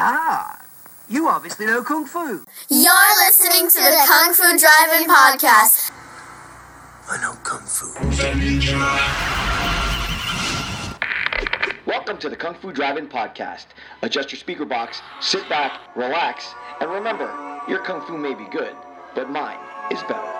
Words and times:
Ah, 0.00 0.64
you 1.08 1.26
obviously 1.26 1.66
know 1.66 1.82
Kung 1.82 2.06
Fu. 2.06 2.44
You're 2.70 3.14
listening 3.26 3.68
to 3.68 3.78
the 3.78 4.04
Kung 4.06 4.32
Fu 4.32 4.44
Drive-In 4.44 5.08
Podcast. 5.08 5.90
I 7.10 7.20
know 7.20 7.32
Kung 7.42 7.66
Fu. 7.66 7.98
Welcome 11.84 12.18
to 12.18 12.28
the 12.28 12.36
Kung 12.36 12.54
Fu 12.54 12.70
Drive-In 12.72 13.08
Podcast. 13.08 13.66
Adjust 14.02 14.30
your 14.30 14.38
speaker 14.38 14.64
box, 14.64 15.02
sit 15.20 15.48
back, 15.48 15.80
relax, 15.96 16.54
and 16.80 16.92
remember, 16.92 17.26
your 17.66 17.80
Kung 17.80 18.00
Fu 18.06 18.16
may 18.16 18.34
be 18.34 18.46
good, 18.52 18.76
but 19.16 19.28
mine 19.28 19.58
is 19.90 20.00
better. 20.04 20.36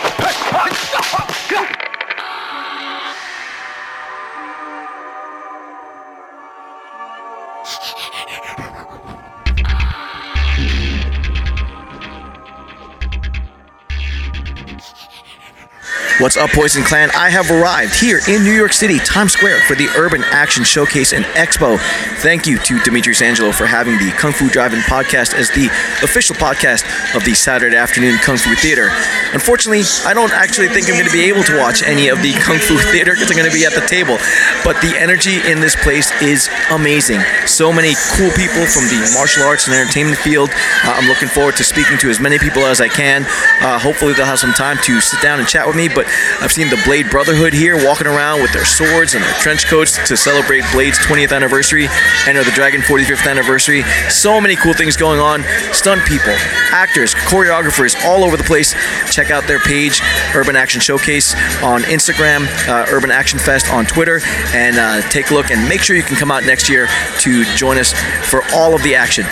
What's 16.29 16.37
up, 16.37 16.51
Poison 16.51 16.85
Clan? 16.85 17.09
I 17.17 17.31
have 17.31 17.51
arrived 17.51 17.99
here 17.99 18.21
in 18.29 18.45
New 18.45 18.53
York 18.53 18.75
City, 18.75 18.99
Times 18.99 19.33
Square, 19.33 19.63
for 19.63 19.75
the 19.75 19.89
Urban 19.97 20.23
Action 20.25 20.63
Showcase 20.63 21.15
and 21.15 21.25
Expo. 21.25 21.81
Thank 22.21 22.47
you 22.47 22.59
to 22.69 22.79
Demetrius 22.81 23.23
Angelo 23.23 23.51
for 23.51 23.65
having 23.65 23.97
the 23.97 24.13
Kung 24.13 24.33
Fu 24.33 24.51
Drive-In 24.51 24.81
podcast 24.81 25.33
as 25.33 25.49
the 25.57 25.73
official 26.05 26.37
podcast 26.37 26.85
of 27.17 27.25
the 27.25 27.33
Saturday 27.33 27.79
afternoon 27.79 28.19
Kung 28.19 28.37
Fu 28.37 28.55
Theater. 28.57 28.91
Unfortunately, 29.33 29.81
I 30.05 30.13
don't 30.13 30.31
actually 30.35 30.69
think 30.69 30.93
I'm 30.93 31.01
going 31.01 31.09
to 31.09 31.17
be 31.17 31.25
able 31.33 31.45
to 31.45 31.57
watch 31.57 31.83
any 31.83 32.09
of 32.09 32.21
the 32.21 32.35
Kung 32.45 32.59
Fu 32.59 32.77
Theater 32.77 33.17
because 33.17 33.31
I'm 33.31 33.39
going 33.39 33.49
to 33.49 33.57
be 33.57 33.65
at 33.65 33.73
the 33.73 33.89
table. 33.89 34.21
But 34.69 34.77
the 34.85 35.01
energy 35.01 35.41
in 35.49 35.65
this 35.65 35.77
place 35.81 36.13
is 36.21 36.53
amazing. 36.69 37.25
So 37.49 37.73
many 37.73 37.97
cool 38.21 38.29
people 38.37 38.69
from 38.69 38.85
the 38.93 39.01
martial 39.17 39.49
arts 39.49 39.65
and 39.65 39.73
entertainment 39.73 40.21
field. 40.21 40.53
Uh, 40.85 40.93
I'm 40.93 41.09
looking 41.09 41.33
forward 41.33 41.57
to 41.57 41.65
speaking 41.65 41.97
to 42.05 42.13
as 42.13 42.21
many 42.21 42.37
people 42.37 42.69
as 42.69 42.83
I 42.83 42.93
can. 42.93 43.25
Uh, 43.65 43.81
hopefully, 43.81 44.13
they'll 44.13 44.29
have 44.29 44.45
some 44.45 44.53
time 44.53 44.77
to 44.85 45.01
sit 45.01 45.25
down 45.25 45.41
and 45.41 45.49
chat 45.49 45.65
with 45.65 45.73
me. 45.73 45.89
But 45.89 46.05
I've 46.41 46.53
seen 46.53 46.71
the 46.71 46.81
Blade 46.85 47.11
Brotherhood 47.11 47.53
here 47.53 47.77
walking 47.85 48.07
around 48.07 48.43
with 48.43 48.53
their 48.53 48.65
swords 48.65 49.15
and 49.15 49.23
their 49.23 49.35
trench 49.35 49.67
coats 49.67 49.99
to 50.09 50.17
celebrate 50.17 50.65
Blade's 50.73 50.99
20th 50.99 51.35
anniversary 51.35 51.89
and 52.27 52.39
the 52.39 52.51
Dragon 52.55 52.81
45th 52.81 53.29
anniversary. 53.29 53.83
So 54.09 54.41
many 54.41 54.57
cool 54.57 54.75
things 54.75 54.97
going 54.97 55.21
on. 55.21 55.45
Stunt 55.73 56.05
people, 56.07 56.33
actors, 56.71 57.15
choreographers 57.15 57.97
all 58.05 58.25
over 58.25 58.37
the 58.37 58.45
place. 58.45 58.75
Check 59.11 59.31
out 59.31 59.47
their 59.47 59.59
page, 59.59 60.01
Urban 60.35 60.57
Action 60.57 60.81
Showcase 60.81 61.35
on 61.63 61.83
Instagram, 61.83 62.47
uh, 62.69 62.87
Urban 62.91 63.11
Action 63.11 63.39
Fest 63.39 63.71
on 63.71 63.87
Twitter, 63.87 64.21
and 64.55 64.77
uh, 64.79 65.01
take 65.11 65.31
a 65.31 65.35
look 65.35 65.51
and 65.51 65.69
make 65.69 65.81
sure 65.81 65.97
you 65.97 66.03
can 66.03 66.17
come 66.17 66.31
out 66.31 66.45
next 66.45 66.69
year 66.69 66.89
to 67.21 67.45
join 67.57 67.79
us 67.79 67.93
for 68.31 68.43
all 68.53 68.75
of 68.75 68.83
the 68.83 68.95
action. 68.95 69.27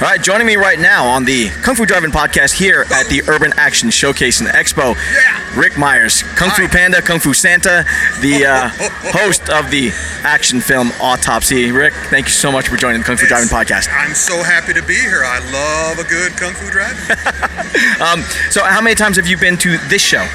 All 0.00 0.06
right, 0.06 0.22
joining 0.22 0.46
me 0.46 0.56
right 0.56 0.78
now 0.78 1.06
on 1.06 1.26
the 1.26 1.50
Kung 1.62 1.74
Fu 1.74 1.84
Drive-In 1.84 2.10
podcast 2.10 2.56
here 2.58 2.86
at 2.90 3.06
the 3.08 3.22
Urban 3.28 3.52
Action 3.58 3.90
Showcase 3.90 4.40
and 4.40 4.48
Expo, 4.48 4.96
Ric 5.54 5.76
Meyers, 5.76 6.22
Kung 6.36 6.48
Fu 6.48 6.66
Panda, 6.68 7.02
Kung 7.02 7.18
Fu 7.20 7.34
Santa, 7.34 7.84
the 8.22 8.46
uh, 8.46 8.68
host 9.12 9.50
of 9.50 9.70
the 9.70 9.90
action 10.24 10.62
film 10.62 10.90
Autopsy. 11.02 11.70
Ric, 11.70 11.92
thank 12.08 12.26
you 12.26 12.32
so 12.32 12.50
much 12.50 12.68
for 12.68 12.78
joining 12.78 13.02
the 13.02 13.04
Kung 13.06 13.18
Fu 13.18 13.26
Drive-In 13.26 13.48
podcast. 13.48 13.88
I'm 13.92 14.14
so 14.14 14.42
happy 14.42 14.72
to 14.72 14.82
be 14.82 14.94
here. 14.94 15.20
I 15.22 15.38
love 15.52 15.98
a 15.98 16.08
good 16.08 16.32
kung 16.38 16.54
fu 16.54 16.70
drive-in. 16.70 18.00
Um, 18.00 18.22
so, 18.50 18.64
how 18.64 18.80
many 18.80 18.94
times 18.94 19.16
have 19.16 19.26
you 19.26 19.36
been 19.36 19.56
to 19.58 19.76
this 19.88 20.00
show? 20.02 20.26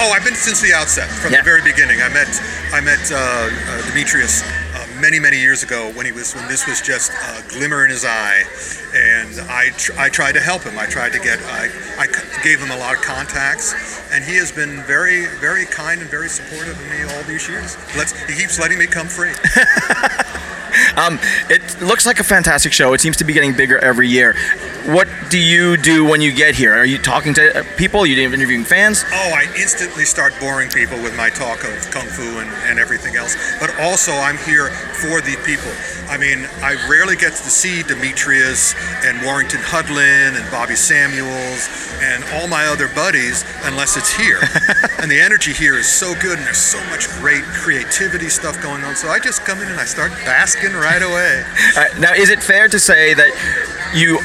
oh, 0.00 0.10
I've 0.14 0.24
been 0.24 0.34
since 0.34 0.60
the 0.60 0.72
outset, 0.74 1.08
from 1.08 1.32
Yeah. 1.32 1.38
the 1.38 1.44
very 1.44 1.62
beginning. 1.62 2.02
I 2.02 2.08
met 2.08 2.28
I 2.72 2.80
met 2.80 2.98
uh, 3.10 3.16
uh, 3.16 3.86
Demetrius 3.86 4.42
many 5.00 5.18
many 5.18 5.38
years 5.38 5.62
ago 5.62 5.90
when 5.92 6.06
he 6.06 6.12
was 6.12 6.34
when 6.34 6.46
this 6.48 6.66
was 6.66 6.80
just 6.80 7.12
a 7.12 7.42
glimmer 7.48 7.84
in 7.84 7.90
his 7.90 8.04
eye, 8.04 8.42
and 8.94 9.40
I 9.50 9.70
tr- 9.76 9.92
I 9.98 10.08
tried 10.08 10.32
to 10.32 10.40
help 10.40 10.62
him. 10.62 10.78
I 10.78 10.86
tried 10.86 11.12
to 11.12 11.18
get 11.18 11.38
I, 11.44 11.68
I 11.98 12.06
gave 12.42 12.60
him 12.60 12.70
a 12.70 12.76
lot 12.76 12.96
of 12.96 13.02
contacts, 13.02 13.74
and 14.12 14.24
he 14.24 14.36
has 14.36 14.52
been 14.52 14.82
very 14.82 15.26
very 15.40 15.66
kind 15.66 16.00
and 16.00 16.10
very 16.10 16.28
supportive 16.28 16.78
of 16.78 16.90
me 16.90 17.02
all 17.02 17.22
these 17.24 17.48
years. 17.48 17.76
Let's 17.96 18.18
he 18.26 18.34
keeps 18.34 18.58
letting 18.58 18.78
me 18.78 18.86
come 18.86 19.06
free. 19.06 19.32
Um, 20.96 21.18
it 21.48 21.80
looks 21.82 22.06
like 22.06 22.20
a 22.20 22.24
fantastic 22.24 22.72
show. 22.72 22.92
It 22.92 23.00
seems 23.00 23.16
to 23.18 23.24
be 23.24 23.32
getting 23.32 23.54
bigger 23.54 23.78
every 23.78 24.08
year. 24.08 24.34
What 24.86 25.08
do 25.30 25.38
you 25.38 25.76
do 25.76 26.04
when 26.04 26.20
you 26.20 26.32
get 26.32 26.54
here? 26.54 26.74
Are 26.74 26.84
you 26.86 26.98
talking 26.98 27.34
to 27.34 27.60
uh, 27.60 27.64
people? 27.76 28.00
Are 28.00 28.06
you 28.06 28.20
interviewing 28.20 28.64
fans? 28.64 29.04
Oh, 29.12 29.32
I 29.34 29.44
instantly 29.56 30.04
start 30.04 30.32
boring 30.40 30.70
people 30.70 30.96
with 31.02 31.16
my 31.16 31.28
talk 31.30 31.64
of 31.64 31.90
kung 31.90 32.06
fu 32.06 32.22
and, 32.40 32.50
and 32.64 32.78
everything 32.78 33.16
else. 33.16 33.36
But 33.60 33.78
also, 33.80 34.12
I'm 34.12 34.38
here 34.38 34.70
for 34.70 35.20
the 35.20 35.36
people. 35.44 35.72
I 36.08 36.16
mean, 36.16 36.48
I 36.62 36.74
rarely 36.88 37.16
get 37.16 37.32
to 37.32 37.50
see 37.50 37.82
Demetrius 37.82 38.74
and 39.04 39.20
Warrington 39.22 39.60
Hudlin 39.60 40.40
and 40.40 40.50
Bobby 40.50 40.74
Samuels 40.74 41.68
and 42.00 42.24
all 42.32 42.48
my 42.48 42.64
other 42.66 42.88
buddies 42.88 43.44
unless 43.64 43.96
it's 43.96 44.10
here. 44.10 44.40
and 44.98 45.10
the 45.10 45.20
energy 45.20 45.52
here 45.52 45.78
is 45.78 45.86
so 45.86 46.14
good, 46.14 46.38
and 46.38 46.46
there's 46.46 46.56
so 46.56 46.82
much 46.86 47.08
great 47.20 47.44
creativity 47.44 48.28
stuff 48.28 48.60
going 48.62 48.82
on. 48.84 48.96
So 48.96 49.08
I 49.08 49.18
just 49.18 49.44
come 49.44 49.60
in 49.60 49.68
and 49.68 49.78
I 49.78 49.84
start 49.84 50.10
basking 50.24 50.72
right 50.72 51.02
away. 51.02 51.44
Uh, 51.76 51.84
now, 51.98 52.14
is 52.14 52.30
it 52.30 52.42
fair 52.42 52.68
to 52.68 52.78
say 52.80 53.12
that 53.12 53.30
you 53.94 54.18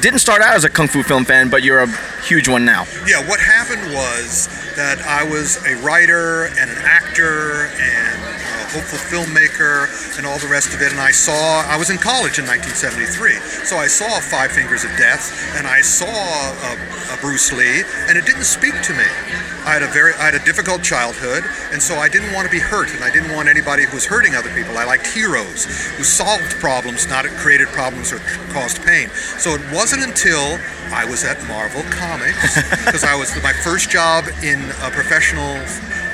didn't 0.00 0.20
start 0.20 0.42
out 0.42 0.54
as 0.54 0.64
a 0.64 0.68
kung 0.68 0.88
fu 0.88 1.02
film 1.02 1.24
fan, 1.24 1.48
but 1.48 1.62
you're 1.62 1.80
a 1.80 2.22
huge 2.22 2.48
one 2.48 2.64
now? 2.64 2.84
Yeah, 3.06 3.26
what 3.28 3.40
happened 3.40 3.94
was 3.94 4.48
that 4.76 5.00
I 5.02 5.24
was 5.24 5.56
a 5.66 5.76
writer 5.76 6.46
and 6.46 6.70
an 6.70 6.78
actor 6.84 7.66
and 7.80 8.39
hopeful 8.70 8.98
filmmaker 8.98 9.90
and 10.18 10.26
all 10.26 10.38
the 10.38 10.48
rest 10.48 10.74
of 10.74 10.82
it. 10.82 10.92
And 10.92 11.00
I 11.00 11.10
saw, 11.10 11.62
I 11.66 11.76
was 11.76 11.90
in 11.90 11.98
college 11.98 12.38
in 12.38 12.46
1973. 12.46 13.66
So 13.66 13.76
I 13.76 13.86
saw 13.86 14.08
Five 14.20 14.52
Fingers 14.52 14.84
of 14.84 14.90
Death 14.96 15.54
and 15.58 15.66
I 15.66 15.80
saw 15.80 16.06
uh, 16.06 16.76
uh, 17.10 17.20
Bruce 17.20 17.52
Lee, 17.52 17.82
and 18.08 18.16
it 18.16 18.26
didn't 18.26 18.44
speak 18.44 18.74
to 18.82 18.94
me. 18.94 19.49
I 19.70 19.74
had 19.74 19.84
a 19.84 19.92
very, 19.94 20.12
I 20.14 20.26
had 20.26 20.34
a 20.34 20.44
difficult 20.44 20.82
childhood, 20.82 21.44
and 21.70 21.80
so 21.80 21.94
I 21.94 22.08
didn't 22.08 22.34
want 22.34 22.44
to 22.44 22.50
be 22.50 22.58
hurt, 22.58 22.90
and 22.90 23.04
I 23.04 23.10
didn't 23.10 23.30
want 23.30 23.48
anybody 23.48 23.84
who 23.84 23.94
was 23.94 24.04
hurting 24.04 24.34
other 24.34 24.50
people. 24.50 24.76
I 24.76 24.82
liked 24.82 25.06
heroes 25.06 25.62
who 25.94 26.02
solved 26.02 26.58
problems, 26.58 27.06
not 27.06 27.24
created 27.38 27.68
problems 27.68 28.12
or 28.12 28.18
caused 28.50 28.82
pain. 28.82 29.10
So 29.38 29.54
it 29.54 29.62
wasn't 29.70 30.02
until 30.02 30.58
I 30.90 31.06
was 31.06 31.22
at 31.22 31.38
Marvel 31.46 31.86
Comics 31.86 32.58
because 32.84 33.04
I 33.04 33.14
was 33.14 33.30
my 33.44 33.52
first 33.52 33.90
job 33.90 34.24
in 34.42 34.58
uh, 34.82 34.90
professional 34.90 35.54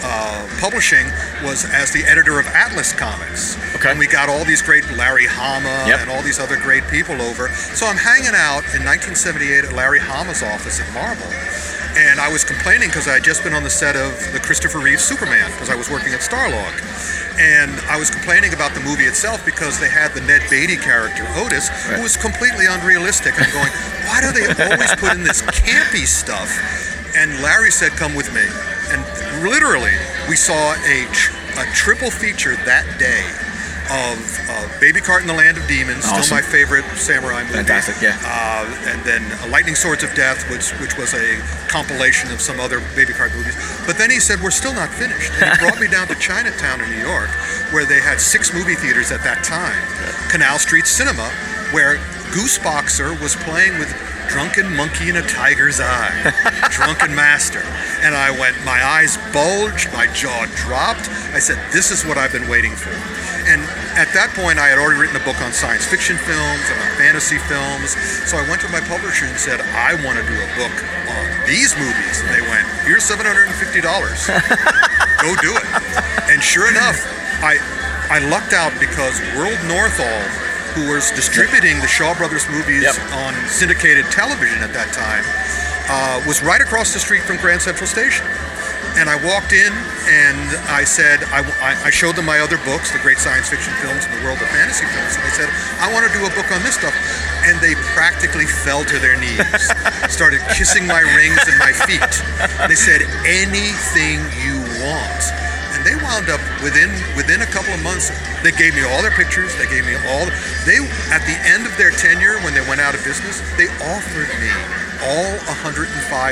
uh, 0.05 0.47
publishing 0.61 1.07
was 1.43 1.65
as 1.73 1.91
the 1.93 2.05
editor 2.05 2.39
of 2.39 2.45
Atlas 2.49 2.93
Comics. 2.93 3.57
Okay. 3.77 3.89
And 3.89 3.99
we 3.99 4.07
got 4.07 4.29
all 4.29 4.45
these 4.45 4.61
great 4.61 4.85
Larry 5.01 5.25
Hama 5.27 5.89
Yep. 5.89 6.01
and 6.01 6.11
all 6.11 6.21
these 6.21 6.39
other 6.39 6.61
great 6.61 6.85
people 6.89 7.23
over. 7.23 7.49
So 7.49 7.87
I'm 7.87 7.97
hanging 7.97 8.37
out 8.37 8.69
in 8.77 8.85
1978 8.85 9.65
at 9.65 9.73
Larry 9.73 10.01
Hama's 10.01 10.43
office 10.43 10.79
at 10.79 10.93
Marvel. 10.93 11.25
And 11.97 12.21
I 12.21 12.29
was 12.29 12.45
complaining 12.45 12.89
because 12.89 13.09
I 13.09 13.15
had 13.15 13.25
just 13.25 13.43
been 13.43 13.55
on 13.55 13.65
the 13.65 13.73
set 13.73 13.97
of 13.97 14.13
the 14.33 14.39
Christopher 14.39 14.79
Reeve 14.79 15.01
Superman 15.01 15.51
because 15.53 15.71
I 15.71 15.77
was 15.77 15.89
working 15.89 16.13
at 16.13 16.21
Starlog. 16.21 16.77
And 17.41 17.73
I 17.89 17.99
was 17.99 18.11
complaining 18.11 18.53
about 18.53 18.75
the 18.75 18.81
movie 18.81 19.05
itself 19.05 19.45
because 19.45 19.81
they 19.81 19.89
had 19.89 20.13
the 20.13 20.21
Ned 20.21 20.43
Beatty 20.51 20.77
character, 20.77 21.25
Otis, 21.41 21.69
who 21.89 22.03
was 22.03 22.17
completely 22.17 22.67
unrealistic. 22.69 23.41
I'm 23.41 23.49
going, 23.49 23.73
why 24.13 24.21
do 24.21 24.29
they 24.29 24.45
always 24.69 24.93
put 24.97 25.17
in 25.17 25.25
this 25.25 25.41
campy 25.43 26.05
stuff? 26.05 26.53
And 27.17 27.33
Larry 27.41 27.71
said, 27.71 27.93
come 27.93 28.15
with 28.15 28.29
me. 28.35 28.45
And 28.93 29.01
literally, 29.43 29.97
we 30.29 30.37
saw 30.37 30.77
a, 30.85 31.09
tr- 31.13 31.33
a 31.57 31.65
triple 31.73 32.11
feature 32.11 32.57
that 32.69 32.85
day 33.01 33.25
of 33.91 34.17
uh, 34.51 34.81
Baby 34.81 35.01
Cart 35.01 35.23
in 35.23 35.29
the 35.29 35.35
Land 35.35 35.57
of 35.59 35.67
Demons, 35.69 36.05
Awesome. 36.05 36.23
still 36.23 36.37
my 36.37 36.43
favorite 36.43 36.85
samurai 36.97 37.43
movie. 37.43 37.55
Fantastic, 37.55 38.01
yeah. 38.03 38.19
Uh, 38.25 38.67
and 38.91 39.01
then 39.05 39.23
Lightning 39.51 39.75
Swords 39.75 40.03
of 40.03 40.13
Death, 40.15 40.49
which 40.51 40.71
which 40.81 40.97
was 40.99 41.15
a 41.15 41.39
compilation 41.69 42.31
of 42.33 42.41
some 42.41 42.59
other 42.61 42.81
Baby 42.95 43.13
Cart 43.13 43.33
movies. 43.35 43.55
But 43.87 43.99
then 43.99 44.11
he 44.11 44.21
said, 44.21 44.41
"We're 44.41 44.51
still 44.55 44.75
not 44.75 44.91
finished." 44.91 45.33
And 45.41 45.51
he 45.53 45.59
brought 45.65 45.81
me 45.81 45.89
down 45.89 46.07
to 46.09 46.15
Chinatown 46.17 46.81
in 46.81 46.91
New 46.91 47.03
York, 47.07 47.31
where 47.73 47.85
they 47.85 48.01
had 48.01 48.21
six 48.21 48.53
movie 48.53 48.75
theaters 48.75 49.13
at 49.13 49.23
that 49.25 49.45
time. 49.45 49.83
Canal 50.31 50.59
Street 50.59 50.87
Cinema, 50.87 51.29
where 51.73 51.97
Goose 52.35 52.59
Boxer 52.59 53.15
was 53.23 53.37
playing 53.37 53.79
with 53.79 53.89
Drunken 54.29 54.75
Monkey 54.75 55.09
in 55.09 55.17
a 55.17 55.23
Tiger's 55.23 55.79
Eye, 55.81 56.35
Drunken 56.71 57.15
Master. 57.15 57.63
And 58.03 58.15
I 58.15 58.31
went, 58.33 58.57
my 58.65 58.83
eyes 58.85 59.17
bulged, 59.33 59.93
my 59.93 60.09
jaw 60.13 60.47
dropped. 60.57 61.09
I 61.33 61.39
said, 61.39 61.57
this 61.73 61.91
is 61.93 62.05
what 62.05 62.19
I've 62.19 62.33
been 62.33 62.49
waiting 62.49 62.73
for. 62.75 62.91
And 63.47 63.63
at 63.95 64.11
that 64.13 64.35
point, 64.35 64.59
I 64.59 64.67
had 64.67 64.79
already 64.79 64.99
written 64.99 65.15
a 65.15 65.25
book 65.25 65.39
on 65.41 65.55
science 65.55 65.87
fiction 65.87 66.19
films 66.19 66.65
and 66.67 66.79
on 66.83 66.91
fantasy 66.99 67.39
films. 67.47 67.95
So 68.27 68.37
I 68.39 68.45
went 68.51 68.59
to 68.67 68.71
my 68.75 68.83
publisher 68.91 69.25
and 69.31 69.39
said, 69.39 69.63
I 69.79 69.95
want 70.03 70.19
to 70.19 70.25
do 70.27 70.35
a 70.35 70.49
book 70.59 70.75
on 71.15 71.25
these 71.47 71.73
movies. 71.79 72.21
And 72.27 72.31
they 72.35 72.43
went, 72.43 72.67
here's 72.83 73.07
$750. 73.07 73.47
Go 75.23 75.31
do 75.39 75.55
it. 75.55 75.67
And 76.29 76.43
sure 76.43 76.67
enough, 76.69 76.99
I, 77.43 77.59
I 78.11 78.19
lucked 78.29 78.53
out 78.53 78.75
because 78.83 79.23
World 79.39 79.59
Northal, 79.71 80.21
who 80.75 80.91
was 80.93 81.11
distributing 81.15 81.79
the 81.81 81.89
Shaw 81.89 82.15
Brothers 82.19 82.45
movies 82.51 82.83
Yep. 82.83 82.99
on 83.25 83.33
syndicated 83.49 84.05
television 84.11 84.59
at 84.63 84.75
that 84.75 84.91
time, 84.93 85.23
uh, 85.89 86.19
was 86.27 86.43
right 86.43 86.61
across 86.61 86.93
the 86.93 86.99
street 86.99 87.23
from 87.23 87.39
Grand 87.39 87.63
Central 87.63 87.87
Station. 87.87 88.27
And 88.97 89.13
I 89.13 89.17
walked 89.29 89.53
in 89.53 89.73
and 90.09 90.49
I 90.73 90.85
said, 90.85 91.21
I, 91.29 91.45
I- 91.61 91.79
I 91.87 91.91
showed 91.91 92.17
them 92.17 92.25
my 92.25 92.41
other 92.41 92.57
books, 92.65 92.91
the 92.93 92.99
great 93.05 93.19
science 93.19 93.49
fiction 93.53 93.73
films 93.85 94.09
in 94.09 94.13
the 94.17 94.23
world 94.25 94.41
of 94.41 94.49
fantasy 94.49 94.89
films. 94.89 95.15
And 95.21 95.25
I 95.25 95.33
said, 95.37 95.49
I 95.85 95.93
want 95.93 96.09
to 96.09 96.13
do 96.17 96.25
a 96.25 96.33
book 96.33 96.49
on 96.51 96.63
this 96.65 96.81
stuff. 96.81 96.97
And 97.45 97.61
they 97.61 97.77
practically 97.93 98.47
fell 98.49 98.85
to 98.89 98.97
their 98.99 99.21
knees, 99.21 99.39
started 100.09 100.41
kissing 100.57 100.87
my 100.89 101.05
rings 101.15 101.39
and 101.45 101.59
my 101.61 101.73
feet. 101.77 102.03
And 102.59 102.73
they 102.73 102.79
said, 102.79 103.05
anything 103.29 104.25
you 104.41 104.57
want. 104.81 105.23
And 105.77 105.85
they 105.85 105.95
wound 106.01 106.33
up 106.33 106.41
within 106.65 106.89
within 107.21 107.45
a 107.45 107.51
couple 107.53 107.77
of 107.77 107.83
months. 107.85 108.09
They 108.41 108.51
gave 108.57 108.73
me 108.75 108.83
all 108.89 109.05
their 109.05 109.13
pictures. 109.13 109.53
They 109.61 109.69
gave 109.69 109.85
me 109.85 109.93
all. 110.09 110.25
They 110.65 110.81
at 111.13 111.21
the 111.29 111.37
end 111.45 111.69
of 111.69 111.77
their 111.77 111.93
tenure, 111.93 112.41
when 112.41 112.57
they 112.57 112.65
went 112.65 112.81
out 112.81 112.97
of 112.97 113.05
business, 113.05 113.45
they 113.61 113.69
offered 113.93 114.33
me 114.41 114.49
all 115.03 115.31
105 115.51 115.87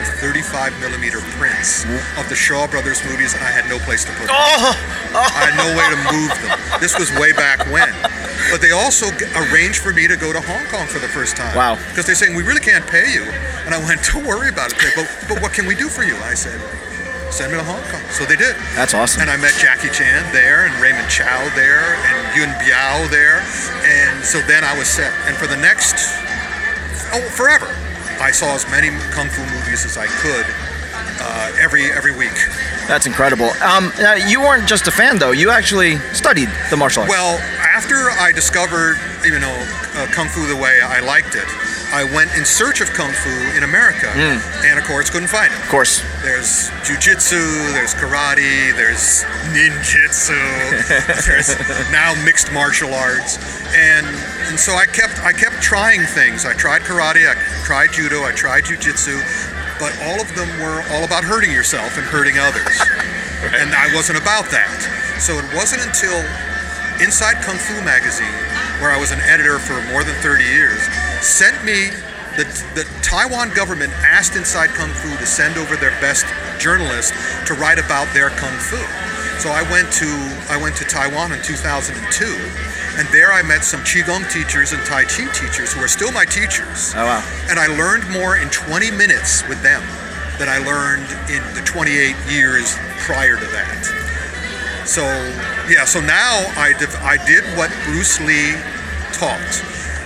35 0.05 0.81
millimeter 0.81 1.20
prints 1.37 1.84
of 2.16 2.28
the 2.28 2.34
Shaw 2.34 2.66
Brothers 2.66 3.05
movies, 3.05 3.34
and 3.34 3.43
I 3.43 3.50
had 3.50 3.69
no 3.69 3.78
place 3.84 4.05
to 4.05 4.12
put 4.12 4.28
them. 4.28 4.37
Oh, 4.37 4.72
I 5.14 5.50
had 5.50 5.56
no 5.56 5.69
way 5.76 5.87
to 5.90 5.99
move 6.12 6.32
them. 6.43 6.81
This 6.81 6.99
was 6.99 7.11
way 7.20 7.32
back 7.32 7.64
when. 7.70 7.93
But 8.50 8.61
they 8.61 8.72
also 8.72 9.08
arranged 9.49 9.81
for 9.81 9.93
me 9.93 10.06
to 10.06 10.16
go 10.16 10.32
to 10.32 10.40
Hong 10.40 10.64
Kong 10.69 10.87
for 10.87 10.99
the 10.99 11.08
first 11.08 11.37
time. 11.37 11.56
Wow. 11.56 11.76
Because 11.90 12.06
they're 12.06 12.14
saying, 12.14 12.37
we 12.37 12.43
really 12.43 12.61
can't 12.61 12.87
pay 12.87 13.12
you. 13.12 13.25
And 13.64 13.75
I 13.75 13.78
went, 13.81 14.05
don't 14.12 14.26
worry 14.26 14.49
about 14.49 14.72
it. 14.72 14.78
But, 14.94 15.08
but 15.28 15.43
what 15.43 15.52
can 15.52 15.66
we 15.66 15.75
do 15.75 15.88
for 15.88 16.05
you? 16.05 16.16
I 16.22 16.34
said, 16.34 16.61
send 17.32 17.52
me 17.52 17.58
to 17.58 17.64
Hong 17.64 17.82
Kong. 17.90 18.02
So 18.11 18.25
they 18.25 18.37
did. 18.37 18.55
that's 18.76 18.94
awesome. 18.94 19.22
And 19.22 19.31
I 19.31 19.37
met 19.37 19.55
Jackie 19.58 19.88
Chan 19.90 20.22
there 20.32 20.66
and 20.66 20.75
Raymond 20.81 21.08
Chow 21.08 21.49
there 21.56 21.96
and 22.06 22.16
Yuen 22.37 22.52
Biao 22.61 23.08
there. 23.11 23.40
And 23.82 24.25
so 24.25 24.40
then 24.46 24.62
I 24.62 24.76
was 24.78 24.88
set. 24.88 25.12
And 25.26 25.37
for 25.37 25.46
the 25.46 25.56
next, 25.56 25.96
oh, 27.14 27.25
forever, 27.32 27.66
I 28.20 28.31
saw 28.31 28.55
as 28.55 28.69
many 28.70 28.90
kung 29.11 29.28
fu 29.28 29.43
movies 29.55 29.84
as 29.84 29.96
I 29.96 30.06
could 30.06 30.46
uh, 31.20 31.52
every 31.61 31.90
every 31.90 32.12
week. 32.12 32.34
That's 32.87 33.06
incredible. 33.06 33.50
Um, 33.62 33.93
you 34.26 34.40
weren't 34.40 34.69
just 34.69 34.87
a 34.87 34.90
fan 34.90 35.19
though. 35.19 35.32
You 35.32 35.50
actually 35.50 35.99
studied 36.12 36.49
the 36.70 36.76
martial 36.76 37.02
arts. 37.02 37.11
Well, 37.12 37.38
after 37.75 38.11
I 38.11 38.32
discovered, 38.32 38.96
you 39.25 39.38
know, 39.38 39.55
uh, 39.96 40.06
kung 40.12 40.28
fu 40.28 40.46
the 40.46 40.56
way 40.56 40.81
I 40.82 41.00
liked 41.00 41.34
it, 41.34 41.49
I 41.94 42.02
went 42.02 42.35
in 42.35 42.44
search 42.44 42.81
of 42.81 42.91
kung 42.91 43.12
fu 43.12 43.31
in 43.56 43.62
America, 43.62 44.11
hmm. 44.11 44.43
and 44.67 44.82
of 44.82 44.85
course 44.85 45.11
couldn't 45.11 45.31
find 45.31 45.46
it. 45.46 45.58
of 45.62 45.69
course. 45.70 46.02
There's 46.26 46.67
jujitsu, 46.82 47.38
there's 47.70 47.94
karate, 47.94 48.75
there's 48.75 49.23
ninjutsu, 49.55 50.35
there's 51.26 51.55
now 51.94 52.19
mixed 52.25 52.50
martial 52.50 52.93
arts, 52.93 53.38
and 53.79 54.06
and 54.50 54.58
so 54.58 54.75
I 54.75 54.87
kept 54.87 55.23
I 55.23 55.31
kept 55.31 55.62
trying 55.62 56.02
things. 56.02 56.44
I 56.44 56.52
tried 56.55 56.82
karate, 56.82 57.31
I 57.31 57.38
tried 57.62 57.93
judo, 57.93 58.25
I 58.25 58.32
tried 58.32 58.64
jujitsu, 58.64 59.14
but 59.79 59.94
all 60.02 60.19
of 60.19 60.26
them 60.35 60.50
were 60.58 60.82
all 60.90 61.05
about 61.05 61.23
hurting 61.23 61.52
yourself 61.52 61.94
and 61.94 62.02
hurting 62.02 62.43
others, 62.43 62.75
and 63.55 63.70
I 63.70 63.94
wasn't 63.94 64.19
about 64.19 64.50
that. 64.50 64.75
So 65.23 65.38
it 65.38 65.47
wasn't 65.55 65.87
until 65.87 66.19
Inside 66.99 67.38
Kung 67.43 67.58
Fu 67.58 67.75
magazine, 67.87 68.35
where 68.82 68.90
I 68.90 68.99
was 68.99 69.11
an 69.11 69.20
editor 69.23 69.58
for 69.58 69.79
more 69.90 70.02
than 70.02 70.14
30 70.23 70.43
years, 70.43 70.82
sent 71.25 71.65
me 71.65 71.91
the, 72.37 72.44
the 72.75 72.85
Taiwan 73.03 73.55
government 73.55 73.93
asked 74.03 74.37
Inside 74.37 74.71
Kung 74.71 74.91
Fu 74.91 75.17
to 75.17 75.26
send 75.26 75.56
over 75.56 75.76
their 75.76 75.94
best 76.00 76.26
journalist 76.59 77.15
to 77.47 77.55
write 77.55 77.79
about 77.79 78.12
their 78.15 78.31
kung 78.31 78.56
fu. 78.59 78.79
So 79.38 79.50
I 79.50 79.62
went 79.71 79.93
to 80.00 80.09
I 80.50 80.56
went 80.61 80.76
to 80.76 80.85
Taiwan 80.85 81.32
in 81.32 81.43
2002, 81.43 81.93
and 82.99 83.06
there 83.09 83.32
I 83.32 83.43
met 83.43 83.65
some 83.65 83.81
qigong 83.81 84.31
teachers 84.32 84.73
and 84.73 84.82
tai 84.87 85.05
chi 85.05 85.26
teachers 85.32 85.73
who 85.73 85.81
are 85.81 85.88
still 85.88 86.12
my 86.12 86.25
teachers. 86.25 86.94
Oh 86.97 87.05
wow. 87.05 87.23
And 87.50 87.59
I 87.59 87.67
learned 87.67 88.09
more 88.11 88.37
in 88.37 88.49
20 88.50 88.91
minutes 88.93 89.47
with 89.49 89.61
them 89.62 89.82
than 90.38 90.49
I 90.49 90.59
learned 90.59 91.06
in 91.31 91.43
the 91.55 91.62
28 91.65 92.15
years 92.31 92.76
prior 93.06 93.37
to 93.37 93.47
that. 93.53 93.82
So 94.87 95.03
yeah, 95.69 95.85
so 95.85 96.00
now 96.00 96.47
I 96.56 96.75
div- 96.79 96.97
I 97.03 97.19
did 97.26 97.44
what 97.59 97.71
Bruce 97.85 98.21
Lee 98.21 98.55
taught. 99.12 99.53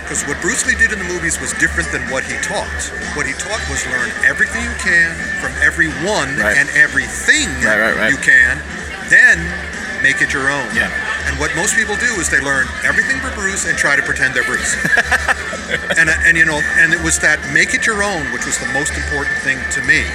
Because 0.09 0.25
what 0.25 0.41
Bruce 0.41 0.65
Lee 0.65 0.73
did 0.73 0.89
in 0.89 0.97
the 0.97 1.05
movies 1.05 1.37
was 1.37 1.53
different 1.61 1.85
than 1.93 2.01
what 2.09 2.25
he 2.25 2.33
taught. 2.41 2.65
What 3.13 3.29
he 3.29 3.33
taught 3.37 3.61
was 3.69 3.85
learn 3.93 4.09
everything 4.25 4.65
you 4.65 4.73
can 4.81 5.13
from 5.37 5.53
everyone 5.61 6.33
Right. 6.33 6.57
and 6.57 6.65
everything 6.73 7.45
Right, 7.61 7.93
right, 7.93 8.09
you 8.09 8.17
can, 8.17 8.57
then 9.13 9.37
make 10.01 10.25
it 10.25 10.33
your 10.33 10.49
own. 10.49 10.65
Yeah. 10.73 10.89
And 11.29 11.37
what 11.37 11.53
most 11.55 11.75
people 11.77 11.93
do 12.01 12.09
is 12.17 12.25
they 12.25 12.41
learn 12.41 12.65
everything 12.81 13.21
from 13.21 13.37
Bruce 13.37 13.69
and 13.69 13.77
try 13.77 13.95
to 13.95 14.01
pretend 14.01 14.33
they're 14.33 14.49
Bruce. 14.49 14.73
and 16.01 16.09
uh, 16.09 16.25
and 16.25 16.33
you 16.33 16.45
know, 16.45 16.57
and 16.81 16.89
it 16.89 17.01
was 17.05 17.19
that 17.21 17.37
make 17.53 17.77
it 17.77 17.85
your 17.85 18.01
own, 18.01 18.33
which 18.33 18.49
was 18.49 18.57
the 18.57 18.71
most 18.73 18.97
important 18.97 19.37
thing 19.45 19.61
to 19.77 19.81
me. 19.85 20.09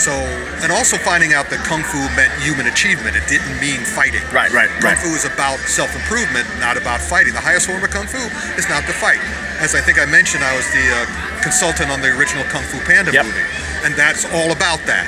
So, 0.00 0.16
and 0.64 0.72
also 0.72 0.96
finding 0.96 1.36
out 1.36 1.52
that 1.52 1.60
kung 1.68 1.84
fu 1.84 2.00
meant 2.16 2.32
human 2.40 2.66
achievement. 2.72 3.16
It 3.20 3.28
didn't 3.28 3.52
mean 3.60 3.84
fighting. 3.84 4.24
Right, 4.32 4.48
right, 4.56 4.72
Kung 4.80 4.96
right. 4.96 4.98
fu 4.98 5.12
is 5.12 5.28
about 5.28 5.60
self-improvement, 5.68 6.48
not 6.58 6.80
about 6.80 7.04
fighting. 7.04 7.36
The 7.36 7.44
highest 7.44 7.68
form 7.68 7.84
of 7.84 7.90
kung 7.92 8.08
fu 8.08 8.20
is 8.56 8.64
not 8.72 8.88
to 8.88 8.94
fight. 8.96 9.20
As 9.60 9.76
I 9.76 9.84
think 9.84 10.00
I 10.00 10.08
mentioned, 10.08 10.40
I 10.40 10.56
was 10.56 10.64
the 10.72 10.80
uh, 10.88 11.04
consultant 11.44 11.92
on 11.92 12.00
the 12.00 12.08
original 12.16 12.44
Kung 12.48 12.64
Fu 12.64 12.80
Panda 12.88 13.12
Yep. 13.12 13.28
movie, 13.28 13.44
and 13.84 13.92
that's 13.92 14.24
all 14.32 14.56
about 14.56 14.80
that. 14.88 15.04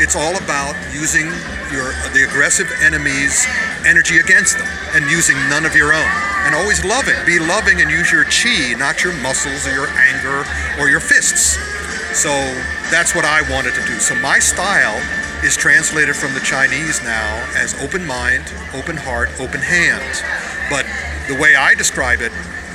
It's 0.00 0.16
all 0.16 0.32
about 0.40 0.72
using 0.88 1.28
your 1.68 1.92
the 2.16 2.24
aggressive 2.24 2.64
enemy's 2.80 3.44
energy 3.84 4.16
against 4.24 4.56
them 4.56 4.66
and 4.96 5.04
using 5.12 5.36
none 5.52 5.68
of 5.68 5.76
your 5.76 5.92
own. 5.92 6.10
And 6.48 6.54
always 6.56 6.80
loving. 6.84 7.14
Be 7.28 7.36
loving 7.38 7.84
and 7.84 7.90
use 7.92 8.08
your 8.10 8.24
chi, 8.24 8.72
not 8.80 9.04
your 9.04 9.12
muscles 9.20 9.68
or 9.68 9.72
your 9.76 9.92
anger 10.08 10.48
or 10.80 10.88
your 10.88 11.00
fists. 11.04 11.60
So 12.12 12.28
that's 12.90 13.14
what 13.14 13.24
I 13.24 13.42
wanted 13.50 13.74
to 13.74 13.86
do. 13.86 13.98
So 14.00 14.14
my 14.16 14.38
style 14.38 15.00
is 15.44 15.56
translated 15.56 16.16
from 16.16 16.34
the 16.34 16.40
Chinese 16.40 17.02
now 17.02 17.48
as 17.56 17.80
open 17.82 18.04
mind, 18.06 18.52
open 18.74 18.96
heart, 18.96 19.30
open 19.38 19.60
hand. 19.60 20.02
But 20.68 20.86
the 21.28 21.40
way 21.40 21.54
I 21.54 21.74
describe 21.74 22.20
it, 22.20 22.32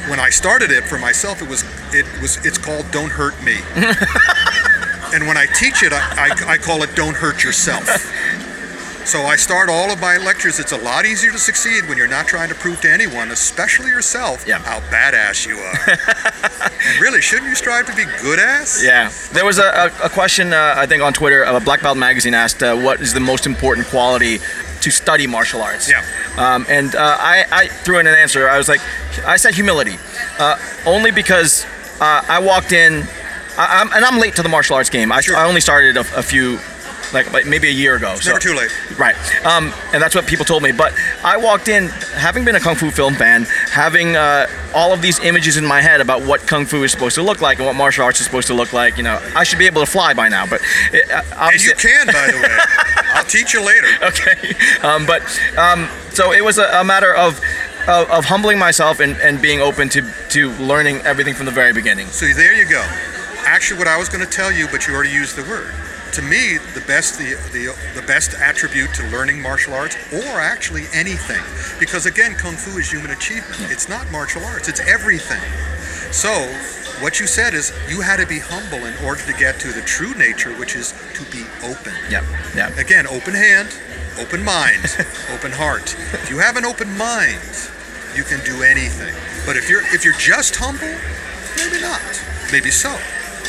when 0.09 0.19
I 0.19 0.29
started 0.29 0.71
it 0.71 0.83
for 0.83 0.97
myself, 0.97 1.41
it 1.41 1.49
was 1.49 1.63
it 1.93 2.05
was 2.21 2.43
it's 2.45 2.57
called 2.57 2.89
"Don't 2.91 3.11
Hurt 3.11 3.35
Me," 3.43 3.57
and 5.13 5.27
when 5.27 5.37
I 5.37 5.47
teach 5.47 5.83
it, 5.83 5.91
I, 5.93 6.29
I, 6.29 6.53
I 6.53 6.57
call 6.57 6.83
it 6.83 6.95
"Don't 6.95 7.15
Hurt 7.15 7.43
Yourself." 7.43 7.85
So 9.05 9.21
I 9.21 9.35
start 9.35 9.69
all 9.69 9.91
of 9.91 10.01
my 10.01 10.17
lectures. 10.17 10.59
It's 10.59 10.71
a 10.71 10.77
lot 10.77 11.05
easier 11.05 11.31
to 11.31 11.37
succeed 11.37 11.87
when 11.87 11.95
you're 11.97 12.07
not 12.07 12.25
trying 12.27 12.49
to 12.49 12.55
prove 12.55 12.81
to 12.81 12.91
anyone, 12.91 13.29
especially 13.29 13.89
yourself, 13.91 14.43
Yeah. 14.47 14.57
how 14.59 14.79
badass 14.91 15.45
you 15.45 15.57
are. 15.57 16.71
really, 17.01 17.21
shouldn't 17.21 17.47
you 17.47 17.55
strive 17.55 17.85
to 17.85 17.95
be 17.95 18.05
good 18.21 18.39
ass? 18.39 18.81
Yeah, 18.83 19.11
there 19.31 19.45
was 19.45 19.59
a, 19.59 19.91
a, 20.01 20.05
a 20.07 20.09
question 20.09 20.53
uh, 20.53 20.73
I 20.75 20.87
think 20.87 21.03
on 21.03 21.13
Twitter. 21.13 21.45
Uh, 21.45 21.59
Black 21.59 21.81
Belt 21.83 21.97
Magazine 21.97 22.33
asked, 22.33 22.63
uh, 22.63 22.75
"What 22.75 22.99
is 22.99 23.13
the 23.13 23.19
most 23.19 23.45
important 23.45 23.85
quality 23.87 24.39
to 24.81 24.89
study 24.91 25.27
martial 25.27 25.61
arts?" 25.61 25.87
Yeah. 25.89 26.03
um, 26.37 26.65
and 26.67 26.95
uh, 26.95 26.99
I, 27.19 27.45
I 27.51 27.67
threw 27.67 27.99
in 27.99 28.07
an 28.07 28.15
answer. 28.15 28.49
I 28.49 28.57
was 28.57 28.67
like, 28.67 28.81
I 29.25 29.37
said 29.37 29.53
humility, 29.53 29.97
uh, 30.39 30.57
only 30.87 31.11
because 31.11 31.63
uh, 32.01 32.23
I 32.27 32.39
walked 32.39 32.71
in, 32.71 33.03
I, 33.55 33.81
I'm, 33.81 33.93
and 33.93 34.03
I'm 34.03 34.17
late 34.19 34.35
to 34.37 34.41
the 34.43 34.49
martial 34.49 34.75
arts 34.75 34.89
game. 34.89 35.11
I, 35.11 35.21
Sure. 35.21 35.37
I 35.37 35.45
only 35.47 35.61
started 35.61 35.95
a, 35.95 36.01
a 36.17 36.23
few, 36.23 36.57
like, 37.13 37.31
like 37.33 37.45
maybe 37.45 37.67
a 37.67 37.71
year 37.71 37.95
ago. 37.95 38.15
Never 38.25 38.39
too 38.39 38.55
late. 38.55 38.71
Right. 38.97 39.15
Um, 39.45 39.73
and 39.93 40.01
that's 40.01 40.15
what 40.15 40.25
people 40.27 40.45
told 40.45 40.63
me. 40.63 40.71
But 40.71 40.93
I 41.23 41.37
walked 41.37 41.67
in, 41.67 41.87
having 41.87 42.45
been 42.45 42.55
a 42.55 42.59
Kung 42.59 42.75
Fu 42.75 42.91
film 42.91 43.15
fan, 43.15 43.43
having 43.71 44.15
uh, 44.15 44.47
all 44.73 44.93
of 44.93 45.01
these 45.01 45.19
images 45.19 45.57
in 45.57 45.65
my 45.65 45.81
head 45.81 46.01
about 46.01 46.23
what 46.23 46.41
Kung 46.47 46.65
Fu 46.65 46.83
is 46.83 46.91
supposed 46.91 47.15
to 47.15 47.21
look 47.23 47.41
like 47.41 47.57
and 47.57 47.67
what 47.67 47.75
martial 47.75 48.03
arts 48.03 48.19
is 48.19 48.25
supposed 48.25 48.47
to 48.47 48.53
look 48.53 48.73
like. 48.73 48.97
You 48.97 49.03
know, 49.03 49.19
I 49.35 49.43
should 49.43 49.59
be 49.59 49.65
able 49.65 49.81
to 49.81 49.91
fly 49.91 50.13
by 50.13 50.29
now. 50.29 50.45
But 50.45 50.61
it, 50.91 51.09
uh, 51.11 51.49
And 51.51 51.63
you 51.63 51.73
can, 51.75 52.07
by 52.07 52.31
the 52.31 52.37
way. 52.41 52.57
I'll 53.15 53.23
teach 53.25 53.53
you 53.53 53.65
later. 53.65 53.87
okay. 54.03 54.55
Um, 54.81 55.05
but 55.05 55.21
um, 55.57 55.87
so 56.11 56.31
it 56.33 56.43
was 56.43 56.57
a, 56.57 56.65
a 56.79 56.83
matter 56.83 57.13
of, 57.15 57.39
of 57.87 58.09
of 58.09 58.25
humbling 58.25 58.57
myself 58.59 58.99
and, 58.99 59.15
and 59.17 59.41
being 59.41 59.61
open 59.61 59.89
to 59.89 60.01
to 60.29 60.51
learning 60.53 60.97
everything 61.01 61.33
from 61.33 61.45
the 61.45 61.51
very 61.51 61.71
beginning. 61.71 62.07
So 62.07 62.25
there 62.27 62.53
you 62.53 62.67
go. 62.67 62.81
Actually, 63.45 63.77
what 63.79 63.87
I 63.87 63.97
was 63.97 64.09
going 64.09 64.25
to 64.25 64.29
tell 64.29 64.51
you, 64.51 64.67
but 64.71 64.87
you 64.87 64.93
already 64.93 65.11
used 65.11 65.35
the 65.35 65.43
word. 65.43 65.71
To 66.15 66.21
me, 66.21 66.57
the 66.73 66.83
best 66.87 67.17
the, 67.19 67.35
the 67.51 67.75
the 67.93 68.07
best 68.07 68.35
attribute 68.35 68.93
to 68.93 69.03
learning 69.09 69.41
martial 69.41 69.73
arts, 69.73 69.97
or 70.13 70.39
actually 70.39 70.85
anything, 70.93 71.43
because 71.77 72.05
again, 72.05 72.35
kung 72.35 72.55
fu 72.55 72.79
is 72.79 72.89
human 72.89 73.11
achievement. 73.11 73.69
It's 73.69 73.89
not 73.89 74.09
martial 74.13 74.41
arts. 74.45 74.69
It's 74.69 74.79
everything. 74.79 75.43
So, 76.13 76.31
what 77.03 77.19
you 77.19 77.27
said 77.27 77.53
is 77.53 77.73
you 77.89 77.99
had 77.99 78.21
to 78.21 78.25
be 78.25 78.39
humble 78.39 78.87
in 78.87 78.95
order 79.03 79.23
to 79.23 79.33
get 79.33 79.59
to 79.59 79.73
the 79.73 79.81
true 79.81 80.13
nature, 80.13 80.53
which 80.55 80.77
is 80.77 80.93
to 81.15 81.23
be 81.35 81.43
open. 81.67 81.91
Yeah. 82.09 82.23
Yeah. 82.55 82.71
Again, 82.79 83.07
open 83.07 83.33
hand, 83.33 83.67
open 84.17 84.41
mind, 84.41 84.95
open 85.35 85.51
heart. 85.51 85.99
If 86.13 86.29
you 86.29 86.37
have 86.37 86.55
an 86.55 86.63
open 86.63 86.95
mind, 86.97 87.43
you 88.15 88.23
can 88.23 88.39
do 88.45 88.63
anything. 88.63 89.13
But 89.45 89.57
if 89.57 89.69
you're 89.69 89.83
if 89.93 90.05
you're 90.05 90.15
just 90.15 90.55
humble, 90.55 90.95
maybe 91.59 91.81
not. 91.83 92.23
Maybe 92.53 92.71
so. 92.71 92.95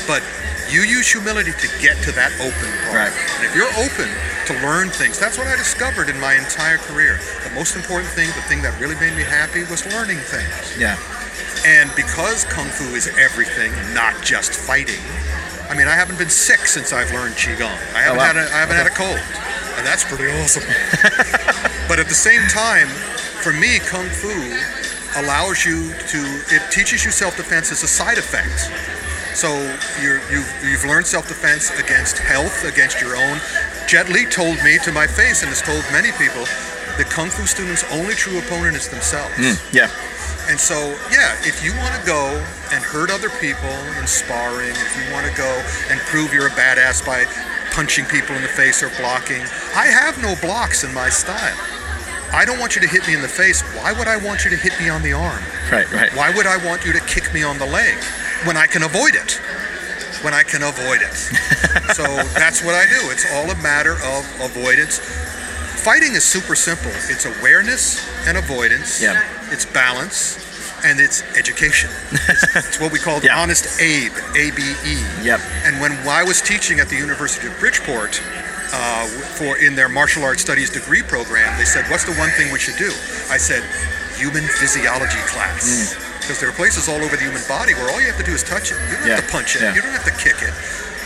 But 0.08 0.24
you 0.70 0.82
use 0.82 1.10
humility 1.10 1.52
to 1.52 1.68
get 1.80 1.96
to 2.02 2.12
that 2.12 2.32
open 2.42 2.70
part. 2.90 3.10
Right. 3.10 3.14
And 3.38 3.44
if 3.46 3.54
you're 3.54 3.70
open 3.78 4.10
to 4.50 4.52
learn 4.66 4.90
things, 4.90 5.18
that's 5.18 5.38
what 5.38 5.46
I 5.46 5.56
discovered 5.56 6.08
in 6.08 6.18
my 6.20 6.34
entire 6.34 6.78
career. 6.78 7.18
The 7.44 7.54
most 7.54 7.76
important 7.76 8.10
thing, 8.10 8.28
the 8.34 8.46
thing 8.50 8.62
that 8.62 8.78
really 8.80 8.96
made 8.96 9.14
me 9.16 9.22
happy 9.22 9.62
was 9.70 9.86
learning 9.94 10.18
things. 10.18 10.78
Yeah. 10.78 10.98
And 11.66 11.90
because 11.94 12.44
kung 12.44 12.68
fu 12.68 12.84
is 12.94 13.06
everything, 13.18 13.72
not 13.94 14.14
just 14.22 14.52
fighting. 14.52 15.02
I 15.70 15.74
mean, 15.74 15.88
I 15.88 15.94
haven't 15.94 16.18
been 16.18 16.30
sick 16.30 16.66
since 16.66 16.92
I've 16.92 17.10
learned 17.12 17.34
qigong. 17.34 17.74
I 17.94 18.02
haven't 18.02 18.18
oh, 18.18 18.22
wow. 18.22 18.32
had 18.32 18.36
a, 18.36 18.46
I 18.54 18.58
haven't 18.62 18.76
had 18.76 18.86
a 18.86 18.94
cold. 18.94 19.18
and 19.78 19.86
that's 19.86 20.04
pretty 20.04 20.30
awesome. 20.42 20.62
but 21.88 21.98
at 21.98 22.06
the 22.06 22.14
same 22.14 22.42
time, 22.48 22.86
for 23.42 23.52
me, 23.52 23.78
kung 23.78 24.06
fu 24.06 24.30
allows 25.22 25.64
you 25.64 25.90
to 26.12 26.20
it 26.52 26.62
teaches 26.70 27.04
you 27.04 27.10
self-defense 27.10 27.72
as 27.72 27.82
a 27.82 27.88
side 27.88 28.18
effect. 28.18 28.70
So 29.36 29.52
you're, 30.00 30.24
you've, 30.32 30.48
you've 30.64 30.84
learned 30.88 31.04
self-defense 31.04 31.78
against 31.78 32.16
health, 32.16 32.64
against 32.64 33.02
your 33.02 33.20
own. 33.20 33.36
Jet 33.86 34.08
Li 34.08 34.24
told 34.24 34.56
me 34.64 34.78
to 34.80 34.90
my 34.92 35.06
face, 35.06 35.44
and 35.44 35.52
has 35.52 35.60
told 35.60 35.84
many 35.92 36.08
people, 36.16 36.48
the 36.96 37.04
kung 37.04 37.28
fu 37.28 37.44
student's 37.44 37.84
only 37.92 38.14
true 38.14 38.38
opponent 38.38 38.80
is 38.80 38.88
themselves. 38.88 39.36
Hmm, 39.36 39.60
yeah. 39.76 39.92
And 40.48 40.56
so, 40.56 40.96
yeah, 41.12 41.36
if 41.44 41.60
you 41.60 41.76
want 41.76 41.92
to 42.00 42.02
go 42.08 42.32
and 42.72 42.80
hurt 42.80 43.12
other 43.12 43.28
people 43.36 43.76
in 44.00 44.08
sparring, 44.08 44.72
if 44.72 44.92
you 44.96 45.04
want 45.12 45.28
to 45.28 45.34
go 45.36 45.52
and 45.92 46.00
prove 46.08 46.32
you're 46.32 46.48
a 46.48 46.56
badass 46.56 47.04
by 47.04 47.28
punching 47.76 48.06
people 48.06 48.34
in 48.36 48.40
the 48.40 48.48
face 48.48 48.82
or 48.82 48.88
blocking, 48.96 49.44
I 49.76 49.84
have 49.84 50.16
no 50.24 50.32
blocks 50.40 50.80
in 50.80 50.94
my 50.94 51.10
style. 51.12 51.60
I 52.32 52.46
don't 52.48 52.58
want 52.58 52.74
you 52.74 52.80
to 52.80 52.88
hit 52.88 53.06
me 53.06 53.12
in 53.12 53.20
the 53.20 53.28
face. 53.28 53.60
Why 53.76 53.92
would 53.92 54.08
I 54.08 54.16
want 54.16 54.48
you 54.48 54.50
to 54.50 54.56
hit 54.56 54.72
me 54.80 54.88
on 54.88 55.02
the 55.02 55.12
arm? 55.12 55.44
Right. 55.70 55.84
Right. 55.92 56.08
Why 56.16 56.32
would 56.34 56.46
I 56.46 56.56
want 56.64 56.86
you 56.86 56.94
to 56.94 57.00
kick 57.00 57.34
me 57.34 57.42
on 57.42 57.58
the 57.58 57.66
leg 57.66 58.00
when 58.44 58.56
I 58.56 58.66
can 58.66 58.82
avoid 58.82 59.14
it? 59.14 59.40
When 60.22 60.34
I 60.34 60.42
can 60.42 60.62
avoid 60.62 61.00
it. 61.02 61.14
so 61.94 62.04
that's 62.38 62.62
what 62.64 62.74
I 62.74 62.84
do. 62.86 63.10
It's 63.10 63.26
all 63.32 63.50
a 63.50 63.56
matter 63.62 63.92
of 63.92 64.24
avoidance. 64.40 64.98
Fighting 65.84 66.14
is 66.14 66.24
super 66.24 66.54
simple. 66.54 66.90
It's 67.08 67.26
awareness 67.26 68.02
and 68.26 68.36
avoidance. 68.36 69.00
Yeah. 69.02 69.22
It's 69.52 69.64
balance 69.66 70.42
and 70.84 71.00
it's 71.00 71.22
education. 71.36 71.90
It's, 72.12 72.56
it's 72.56 72.80
what 72.80 72.92
we 72.92 72.98
call 72.98 73.20
Yeah. 73.22 73.38
honest 73.40 73.80
Abe, 73.80 74.12
A 74.36 74.50
B 74.50 74.62
E. 74.84 74.96
Yep. 75.22 75.40
And 75.64 75.80
when 75.80 75.92
I 76.08 76.22
was 76.24 76.40
teaching 76.42 76.80
at 76.80 76.88
the 76.88 76.96
University 76.96 77.46
of 77.46 77.58
Bridgeport 77.60 78.20
uh, 78.72 79.06
for 79.38 79.56
in 79.58 79.74
their 79.76 79.88
martial 79.88 80.24
arts 80.24 80.42
studies 80.42 80.70
degree 80.70 81.02
program, 81.02 81.56
they 81.56 81.64
said, 81.64 81.84
"What's 81.90 82.04
the 82.04 82.14
one 82.14 82.30
thing 82.30 82.52
we 82.52 82.58
should 82.58 82.76
do?" 82.76 82.90
I 83.30 83.36
said, 83.38 83.62
"Human 84.18 84.42
physiology 84.44 85.20
class." 85.30 85.94
Because 86.26 86.42
there 86.42 86.50
are 86.50 86.58
places 86.58 86.90
all 86.90 86.98
over 86.98 87.14
the 87.14 87.22
human 87.22 87.42
body 87.46 87.70
where 87.78 87.86
all 87.94 88.00
you 88.02 88.10
have 88.10 88.18
to 88.18 88.26
do 88.26 88.34
is 88.34 88.42
touch 88.42 88.74
it. 88.74 88.78
You 88.90 88.98
don't 88.98 89.14
have 89.14 89.22
to 89.24 89.30
punch 89.30 89.54
it. 89.54 89.62
yeah. 89.62 89.74
You 89.78 89.80
don't 89.82 89.94
have 89.94 90.04
to 90.10 90.16
kick 90.18 90.42
it. 90.42 90.50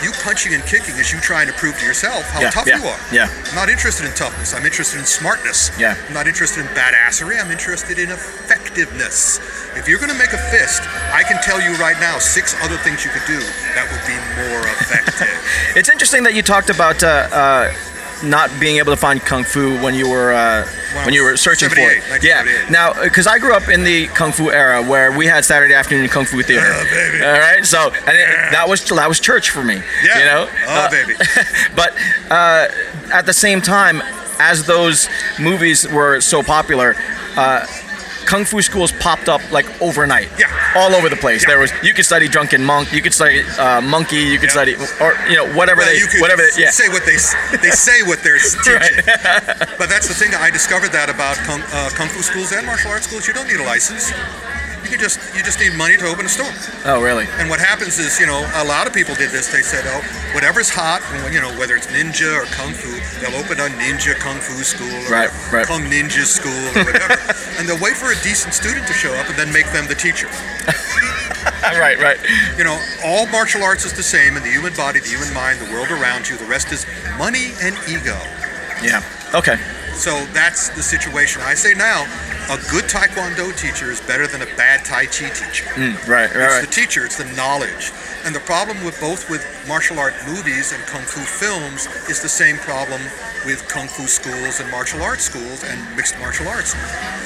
You 0.01 0.13
punching 0.25 0.55
and 0.57 0.65
kicking 0.65 0.97
is 0.97 1.13
you 1.13 1.21
trying 1.21 1.45
to 1.47 1.53
prove 1.61 1.77
to 1.77 1.85
yourself 1.85 2.25
how 2.33 2.41
Yeah, 2.41 2.49
tough 2.49 2.65
yeah, 2.67 2.81
you 2.81 2.89
are. 2.89 3.01
yeah. 3.13 3.29
I'm 3.53 3.55
not 3.55 3.69
interested 3.69 4.09
in 4.09 4.15
toughness. 4.17 4.55
I'm 4.57 4.65
interested 4.65 4.97
in 4.99 5.05
smartness. 5.05 5.69
Yeah. 5.79 5.93
I'm 6.09 6.15
not 6.17 6.25
interested 6.27 6.65
in 6.65 6.69
badassery. 6.73 7.37
I'm 7.37 7.51
interested 7.53 7.99
in 8.01 8.09
effectiveness. 8.09 9.39
If 9.77 9.89
you're 9.89 9.99
going 10.01 10.11
to 10.11 10.17
make 10.17 10.33
a 10.33 10.39
fist, 10.49 10.81
I 11.13 11.23
can 11.23 11.37
tell 11.43 11.61
you 11.61 11.77
right 11.77 12.01
now 12.01 12.17
six 12.19 12.57
other 12.65 12.79
things 12.79 13.05
you 13.05 13.11
could 13.13 13.27
do 13.29 13.39
that 13.77 13.85
would 13.93 14.01
be 14.09 14.17
more 14.41 14.65
effective. 14.81 15.29
It's 15.77 15.89
interesting 15.89 16.25
that 16.25 16.35
you 16.35 16.43
talked 16.43 16.71
about 16.71 17.05
uh, 17.05 17.29
uh, 17.31 17.73
not 18.23 18.51
being 18.61 18.77
able 18.77 18.93
to 18.93 18.97
find 18.97 19.21
kung 19.21 19.45
fu 19.45 19.77
when 19.83 19.95
you 19.95 20.09
were 20.09 20.33
uh, 20.33 20.65
When 20.95 21.05
when 21.07 21.15
you 21.15 21.25
were 21.25 21.37
searching 21.37 21.69
for 21.69 21.79
it. 21.81 22.23
Yeah. 22.23 22.45
Now, 22.71 22.93
because 23.03 23.27
I 23.27 23.39
grew 23.39 23.55
up 23.55 23.69
in 23.69 23.85
the 23.85 24.07
kung 24.09 24.33
fu 24.33 24.51
era 24.51 24.83
where 24.83 25.11
we 25.17 25.27
had 25.27 25.45
Saturday 25.45 25.75
afternoon 25.75 26.09
kung 26.09 26.25
fu 26.25 26.43
theater. 26.43 26.67
Yeah, 26.67 26.85
baby. 27.11 27.25
All 27.25 27.33
right. 27.33 27.65
So 27.65 27.91
and 27.91 28.17
it, 28.17 28.27
that 28.53 28.67
was 28.69 28.85
that 28.89 29.09
was 29.09 29.21
church 29.21 29.51
for 29.51 29.63
me. 29.65 29.83
Yeah. 30.05 30.19
You 30.19 30.25
know. 30.25 30.49
Oh, 30.67 30.87
Uh, 30.87 30.91
baby. 30.91 31.15
but 31.77 31.95
uh, 32.31 32.69
at 33.13 33.27
the 33.27 33.33
same 33.33 33.61
time, 33.61 34.03
as 34.39 34.65
those 34.67 35.09
movies 35.39 35.87
were 35.89 36.21
so 36.21 36.43
popular, 36.43 36.97
uh, 37.37 37.67
kung 38.31 38.45
fu 38.47 38.63
schools 38.63 38.93
popped 39.03 39.29
up 39.29 39.43
like 39.51 39.67
overnight. 39.83 40.31
Yeah. 40.39 40.47
All 40.79 40.95
over 40.95 41.09
the 41.11 41.19
place. 41.19 41.43
Yeah. 41.43 41.51
There 41.51 41.61
was 41.61 41.73
you 41.83 41.93
could 41.93 42.07
study 42.07 42.29
drunken 42.31 42.63
monk, 42.65 42.93
you 42.95 43.03
could 43.03 43.13
study 43.13 43.43
uh, 43.59 43.81
monkey, 43.83 44.23
you 44.33 44.39
could 44.39 44.55
Yeah. 44.55 44.59
study 44.63 44.75
or 45.03 45.11
you 45.29 45.35
know 45.35 45.47
whatever 45.59 45.83
they 45.83 45.99
whatever 46.23 46.43
they, 46.47 46.55
yeah. 46.63 46.71
say 46.71 46.89
what 46.89 47.03
they 47.05 47.19
they 47.59 47.75
say 47.75 48.03
what 48.07 48.23
they're 48.23 48.39
teaching. 48.65 49.03
But 49.81 49.91
that's 49.91 50.07
the 50.07 50.15
thing. 50.15 50.31
I 50.39 50.51
discovered 50.51 50.93
that 50.95 51.11
about 51.11 51.37
kung, 51.49 51.61
uh, 51.75 51.91
kung 51.99 52.07
fu 52.09 52.23
schools 52.23 52.53
and 52.55 52.65
martial 52.67 52.91
arts 52.95 53.07
schools. 53.11 53.27
You 53.27 53.35
don't 53.35 53.49
need 53.51 53.59
a 53.61 53.67
license. 53.67 54.15
You 54.89 54.97
just 54.97 55.21
you 55.37 55.43
just 55.45 55.61
need 55.61 55.77
money 55.77 55.97
to 55.99 56.07
open 56.07 56.25
a 56.25 56.29
store. 56.29 56.51
Oh 56.85 57.03
really? 57.03 57.27
And 57.39 57.51
what 57.51 57.61
happens 57.61 57.99
is, 57.99 58.19
you 58.19 58.27
know, 58.27 58.41
a 58.57 58.65
lot 58.65 58.87
of 58.87 58.93
people 58.95 59.15
did 59.15 59.31
this. 59.31 59.53
They 59.53 59.63
said, 59.63 59.85
oh, 59.87 60.01
whatever's 60.35 60.71
hot, 60.71 61.03
you 61.33 61.41
know, 61.41 61.53
whether 61.61 61.77
it's 61.77 61.87
ninja 61.89 62.31
or 62.41 62.47
kung 62.57 62.73
fu, 62.73 62.89
they'll 63.21 63.37
open 63.39 63.61
a 63.61 63.69
ninja 63.77 64.15
kung 64.19 64.39
fu 64.41 64.63
school 64.65 64.89
or 64.89 65.11
Right, 65.13 65.31
right. 65.53 65.67
kung 65.67 65.83
ninja 65.85 66.25
school 66.25 66.65
or 66.75 66.85
whatever, 66.89 67.19
and 67.61 67.69
they'll 67.69 67.81
wait 67.83 67.97
for 67.97 68.11
a 68.13 68.19
decent 68.23 68.55
student 68.55 68.87
to 68.87 68.93
show 68.95 69.13
up 69.15 69.29
and 69.29 69.37
then 69.37 69.53
make 69.53 69.69
them 69.73 69.87
the 69.87 69.95
teacher. 69.95 70.29
right, 71.77 71.99
right. 71.99 72.19
You 72.57 72.65
know, 72.65 72.81
all 73.05 73.27
martial 73.27 73.63
arts 73.63 73.85
is 73.85 73.93
the 73.93 74.03
same 74.03 74.37
in 74.37 74.43
the 74.43 74.51
human 74.51 74.75
body, 74.75 75.01
the 75.01 75.09
human 75.09 75.33
mind, 75.35 75.61
the 75.61 75.71
world 75.73 75.91
around 75.91 76.29
you. 76.29 76.37
The 76.37 76.47
rest 76.47 76.73
is 76.73 76.87
money 77.19 77.53
and 77.63 77.77
ego. 77.89 78.17
Yeah. 78.83 79.05
Okay. 79.35 79.57
So 79.95 80.25
that's 80.33 80.71
the 80.71 80.83
situation. 80.83 81.43
I 81.43 81.55
say 81.55 81.75
now, 81.75 82.03
a 82.49 82.57
good 82.71 82.85
Taekwondo 82.85 83.53
teacher 83.57 83.91
is 83.91 84.01
better 84.01 84.27
than 84.27 84.43
a 84.43 84.47
bad 84.57 84.85
Tai 84.85 85.05
Chi 85.07 85.29
teacher. 85.29 85.67
Mm, 85.77 85.95
right, 86.09 86.09
right, 86.09 86.25
It's 86.31 86.37
right. 86.37 86.61
the 86.67 86.73
teacher, 86.73 87.05
it's 87.05 87.19
the 87.19 87.31
knowledge. 87.37 87.93
And 88.25 88.35
the 88.35 88.41
problem 88.41 88.83
with 88.85 88.99
both 89.01 89.29
with 89.31 89.45
martial 89.69 89.99
art 89.99 90.15
movies 90.27 90.73
and 90.73 90.83
kung 90.87 91.03
fu 91.03 91.21
films 91.21 91.87
is 92.09 92.21
the 92.23 92.29
same 92.29 92.57
problem 92.59 93.01
with 93.47 93.67
kung 93.69 93.89
fu 93.89 94.07
schools 94.07 94.61
and 94.61 94.71
martial 94.71 95.03
arts 95.03 95.25
schools 95.25 95.65
and 95.65 95.97
mixed 95.97 96.19
martial 96.19 96.49
arts. 96.49 96.75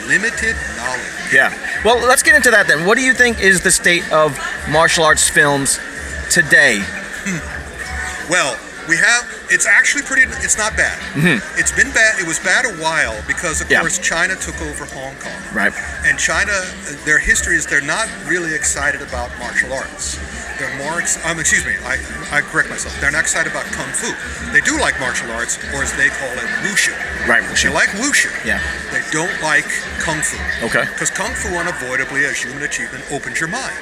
Limited 0.06 0.54
knowledge. 0.76 1.32
Yeah. 1.32 1.52
Well, 1.84 1.98
let's 2.06 2.22
get 2.22 2.34
into 2.34 2.50
that 2.50 2.66
then. 2.66 2.86
What 2.86 2.96
do 2.98 3.02
you 3.04 3.14
think 3.14 3.40
is 3.40 3.62
the 3.62 3.70
state 3.70 4.10
of 4.12 4.38
martial 4.70 5.04
arts 5.04 5.28
films 5.28 5.78
today? 6.30 6.82
Well, 8.30 8.58
we 8.88 8.96
have 8.96 9.22
it's 9.50 9.66
actually 9.66 10.02
pretty 10.02 10.22
it's 10.44 10.58
not 10.58 10.76
bad. 10.76 10.96
It's 11.56 11.72
been 11.72 11.90
bad 11.92 12.18
it 12.20 12.26
was 12.26 12.38
bad 12.40 12.64
a 12.64 12.74
while 12.82 13.16
because 13.26 13.60
of 13.60 13.66
Mm-hmm. 13.68 13.72
Yeah. 13.72 13.80
course 13.80 13.98
China 13.98 14.34
took 14.36 14.60
over 14.62 14.84
Hong 14.94 15.16
Kong. 15.24 15.40
Right. 15.56 15.72
And 16.04 16.18
China, 16.18 16.52
their 17.08 17.18
history 17.18 17.56
is 17.56 17.66
they're 17.66 17.80
not 17.80 18.06
really 18.28 18.54
excited 18.54 19.00
about 19.02 19.30
martial 19.38 19.72
arts. 19.72 20.20
They're 20.60 20.70
more, 20.78 21.00
ex- 21.00 21.18
um, 21.26 21.40
excuse 21.40 21.64
me, 21.66 21.74
I, 21.82 21.98
I 22.30 22.38
correct 22.42 22.70
myself. 22.70 22.94
They're 23.00 23.10
not 23.10 23.22
excited 23.26 23.50
about 23.50 23.64
kung 23.74 23.88
fu. 23.90 24.06
They 24.52 24.60
do 24.60 24.78
like 24.78 24.94
martial 25.00 25.26
arts, 25.32 25.58
or 25.74 25.82
as 25.82 25.90
they 25.98 26.06
call 26.14 26.30
it, 26.30 26.46
wushu. 26.62 26.94
Right, 27.26 27.42
wushu. 27.42 27.66
They 27.66 27.74
like 27.74 27.88
wushu. 27.98 28.30
Yeah. 28.46 28.62
They 28.94 29.02
don't 29.10 29.34
like 29.42 29.66
kung 29.98 30.20
fu. 30.22 30.38
Okay. 30.66 30.86
Because 30.92 31.10
kung 31.10 31.32
fu 31.34 31.48
unavoidably, 31.58 32.24
as 32.26 32.38
human 32.40 32.62
achievement, 32.62 33.02
opens 33.10 33.40
your 33.40 33.48
mind. 33.48 33.74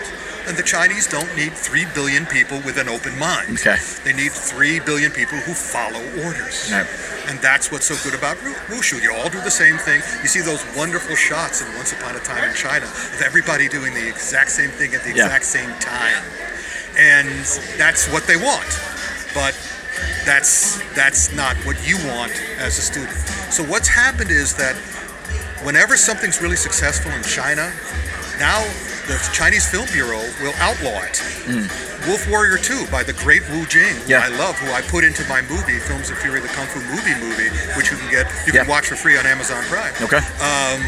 And 0.49 0.57
the 0.57 0.63
Chinese 0.63 1.07
don't 1.07 1.31
need 1.37 1.53
3 1.53 1.87
billion 1.95 2.27
people 2.27 2.61
with 2.67 2.77
an 2.77 2.89
open 2.89 3.17
mind. 3.19 3.59
Okay. 3.61 3.77
They 4.05 4.13
need 4.13 4.33
3 4.33 4.81
billion 4.81 5.13
people 5.13 5.39
who 5.39 5.55
follow 5.55 6.03
orders. 6.25 6.71
Right. 6.73 6.87
And 7.31 7.39
that's 7.39 7.71
what's 7.71 7.87
so 7.87 7.95
good 8.03 8.19
about 8.19 8.43
Wu- 8.43 8.55
Wushu. 8.75 9.01
You 9.01 9.15
all 9.15 9.31
do 9.31 9.41
the 9.41 9.51
same 9.55 9.79
thing. 9.79 10.03
You 10.23 10.29
see 10.29 10.41
those 10.41 10.65
wonderful 10.77 11.15
shots 11.15 11.63
in 11.63 11.73
Once 11.77 11.93
Upon 11.93 12.17
a 12.17 12.21
Time 12.21 12.43
in 12.43 12.55
China 12.57 12.87
of 12.87 13.23
everybody 13.25 13.69
doing 13.69 13.95
the 13.95 14.09
exact 14.09 14.51
same 14.51 14.71
thing 14.71 14.95
at 14.95 15.03
the 15.05 15.11
Yeah. 15.15 15.27
exact 15.27 15.45
same 15.45 15.71
time. 15.79 16.23
And 16.99 17.29
that's 17.79 18.09
what 18.13 18.27
they 18.27 18.37
want. 18.37 18.67
But 19.35 19.55
that's 20.27 20.83
that's 20.95 21.33
not 21.33 21.57
what 21.65 21.77
you 21.87 21.97
want 22.09 22.33
as 22.59 22.79
a 22.79 22.83
student. 22.83 23.17
So 23.55 23.63
what's 23.63 23.89
happened 23.89 24.31
is 24.31 24.55
that 24.57 24.75
whenever 25.63 25.97
something's 25.97 26.43
really 26.43 26.57
successful 26.57 27.13
in 27.13 27.23
China, 27.23 27.73
now 28.39 28.61
the 29.07 29.19
Chinese 29.33 29.67
Film 29.69 29.87
Bureau 29.93 30.23
will 30.43 30.55
outlaw 30.59 31.03
it. 31.03 31.19
Hmm. 31.47 31.67
Wolf 32.09 32.27
Warrior 32.31 32.59
2 32.59 32.87
by 32.91 33.03
the 33.03 33.13
great 33.15 33.43
Wu 33.51 33.67
Jing, 33.67 33.95
who 34.07 34.11
Yeah. 34.11 34.27
I 34.27 34.29
love, 34.39 34.59
who 34.59 34.71
I 34.73 34.83
put 34.83 35.05
into 35.05 35.23
my 35.29 35.43
movie, 35.43 35.79
Films 35.79 36.11
of 36.11 36.19
Fury, 36.19 36.41
the 36.41 36.49
Kung 36.49 36.67
Fu 36.67 36.81
movie 36.91 37.15
movie, 37.23 37.51
which 37.77 37.91
you 37.91 37.97
can 37.97 38.11
get, 38.11 38.27
you 38.47 38.53
can 38.53 38.67
watch 38.67 38.87
for 38.87 38.97
free 38.97 39.17
on 39.19 39.27
Amazon 39.27 39.63
Prime. 39.71 39.95
Okay. 40.03 40.19
Um, 40.19 40.81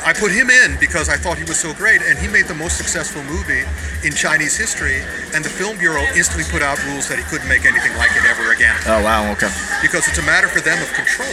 I 0.00 0.14
put 0.16 0.32
him 0.32 0.48
in 0.48 0.80
because 0.80 1.10
I 1.10 1.16
thought 1.20 1.36
he 1.36 1.44
was 1.44 1.58
so 1.60 1.74
great, 1.74 2.00
and 2.00 2.18
he 2.18 2.26
made 2.26 2.46
the 2.48 2.54
most 2.56 2.78
successful 2.78 3.22
movie 3.24 3.64
in 4.02 4.12
Chinese 4.16 4.56
history. 4.56 5.04
And 5.36 5.44
the 5.44 5.50
Film 5.52 5.76
Bureau 5.76 6.00
instantly 6.16 6.48
put 6.48 6.62
out 6.62 6.80
rules 6.88 7.06
that 7.12 7.18
he 7.20 7.24
couldn't 7.28 7.48
make 7.48 7.66
anything 7.68 7.92
like 8.00 8.12
it 8.16 8.24
ever 8.24 8.52
again 8.52 8.76
Oh 8.88 9.04
wow. 9.04 9.30
Okay. 9.32 9.52
because 9.84 10.08
it's 10.08 10.16
a 10.16 10.24
matter 10.24 10.48
for 10.48 10.60
them 10.64 10.80
of 10.80 10.88
control. 10.96 11.28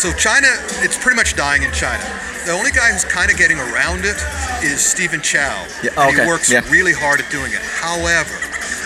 So 0.00 0.08
China, 0.16 0.48
it's 0.80 0.96
pretty 0.96 1.16
much 1.16 1.36
dying 1.36 1.62
in 1.62 1.70
China. 1.72 2.00
The 2.46 2.52
only 2.52 2.70
guy 2.72 2.88
who's 2.90 3.04
kind 3.04 3.30
of 3.30 3.36
getting 3.36 3.58
around 3.58 4.06
it 4.08 4.16
is 4.64 4.80
Stephen 4.80 5.20
Chow. 5.20 5.66
Yeah, 5.84 5.90
and 6.00 6.16
okay, 6.16 6.24
He 6.24 6.26
works 6.26 6.50
yeah. 6.50 6.64
really 6.72 6.94
hard 6.96 7.20
at 7.20 7.28
doing 7.30 7.52
it. 7.52 7.60
However, 7.60 8.32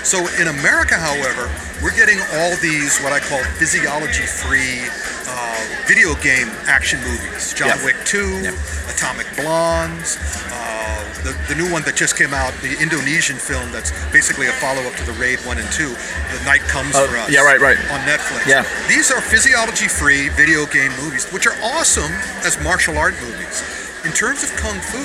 so 0.02 0.18
in 0.42 0.48
America, 0.50 0.98
however, 0.98 1.46
we're 1.78 1.94
getting 1.94 2.18
all 2.42 2.56
these 2.58 2.98
what 2.98 3.12
I 3.14 3.20
call 3.22 3.38
physiology-free 3.62 4.90
uh, 5.30 5.86
video 5.86 6.18
game 6.18 6.50
action 6.66 6.98
movies. 7.06 7.54
John 7.54 7.68
Yeah. 7.78 7.84
Wick 7.86 7.96
2, 8.10 8.50
Yeah. 8.50 8.90
Atomic 8.90 9.30
Blondes, 9.38 10.18
uh, 10.50 10.83
the, 11.24 11.32
the 11.48 11.56
new 11.56 11.72
one 11.72 11.82
that 11.88 11.96
just 11.96 12.16
came 12.20 12.36
out, 12.36 12.52
the 12.60 12.76
Indonesian 12.76 13.40
film 13.40 13.72
that's 13.72 13.90
basically 14.12 14.46
a 14.46 14.54
follow-up 14.60 14.92
to 15.00 15.04
the 15.08 15.16
Raid 15.16 15.40
1 15.48 15.56
and 15.56 15.68
2, 15.72 15.88
The 15.88 16.40
Night 16.44 16.60
Comes 16.68 16.92
Oh, 16.94 17.08
for 17.08 17.16
Us 17.16 17.32
yeah, 17.32 17.40
right, 17.40 17.58
right. 17.58 17.80
on 17.90 18.00
Netflix. 18.04 18.44
Yeah. 18.46 18.62
These 18.86 19.10
are 19.10 19.20
physiology 19.24 19.88
free 19.88 20.28
video 20.36 20.68
game 20.68 20.92
movies, 21.00 21.24
which 21.32 21.48
are 21.48 21.56
awesome 21.64 22.12
as 22.44 22.60
martial 22.62 23.00
art 23.00 23.16
movies. 23.24 23.64
In 24.04 24.12
terms 24.12 24.44
of 24.44 24.52
kung 24.60 24.76
fu, 24.84 25.00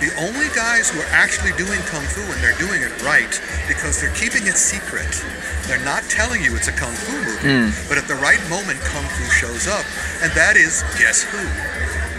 The 0.00 0.12
only 0.16 0.48
guys 0.56 0.88
who 0.88 0.96
are 1.00 1.12
actually 1.12 1.52
doing 1.60 1.76
kung 1.92 2.00
fu 2.08 2.24
and 2.24 2.40
they're 2.40 2.56
doing 2.56 2.80
it 2.80 2.92
right 3.04 3.28
because 3.68 4.00
they're 4.00 4.14
keeping 4.16 4.46
it 4.48 4.56
secret. 4.56 5.12
They're 5.68 5.84
not 5.84 6.04
telling 6.08 6.40
you 6.40 6.56
it's 6.56 6.68
a 6.68 6.72
kung 6.72 6.92
fu 6.92 7.12
movie, 7.20 7.68
hmm. 7.68 7.68
but 7.88 8.00
at 8.00 8.08
the 8.08 8.16
right 8.16 8.40
moment, 8.48 8.80
kung 8.80 9.04
fu 9.04 9.24
shows 9.28 9.68
up, 9.68 9.84
and 10.24 10.32
that 10.32 10.56
is 10.56 10.80
guess 10.96 11.20
who? 11.20 11.40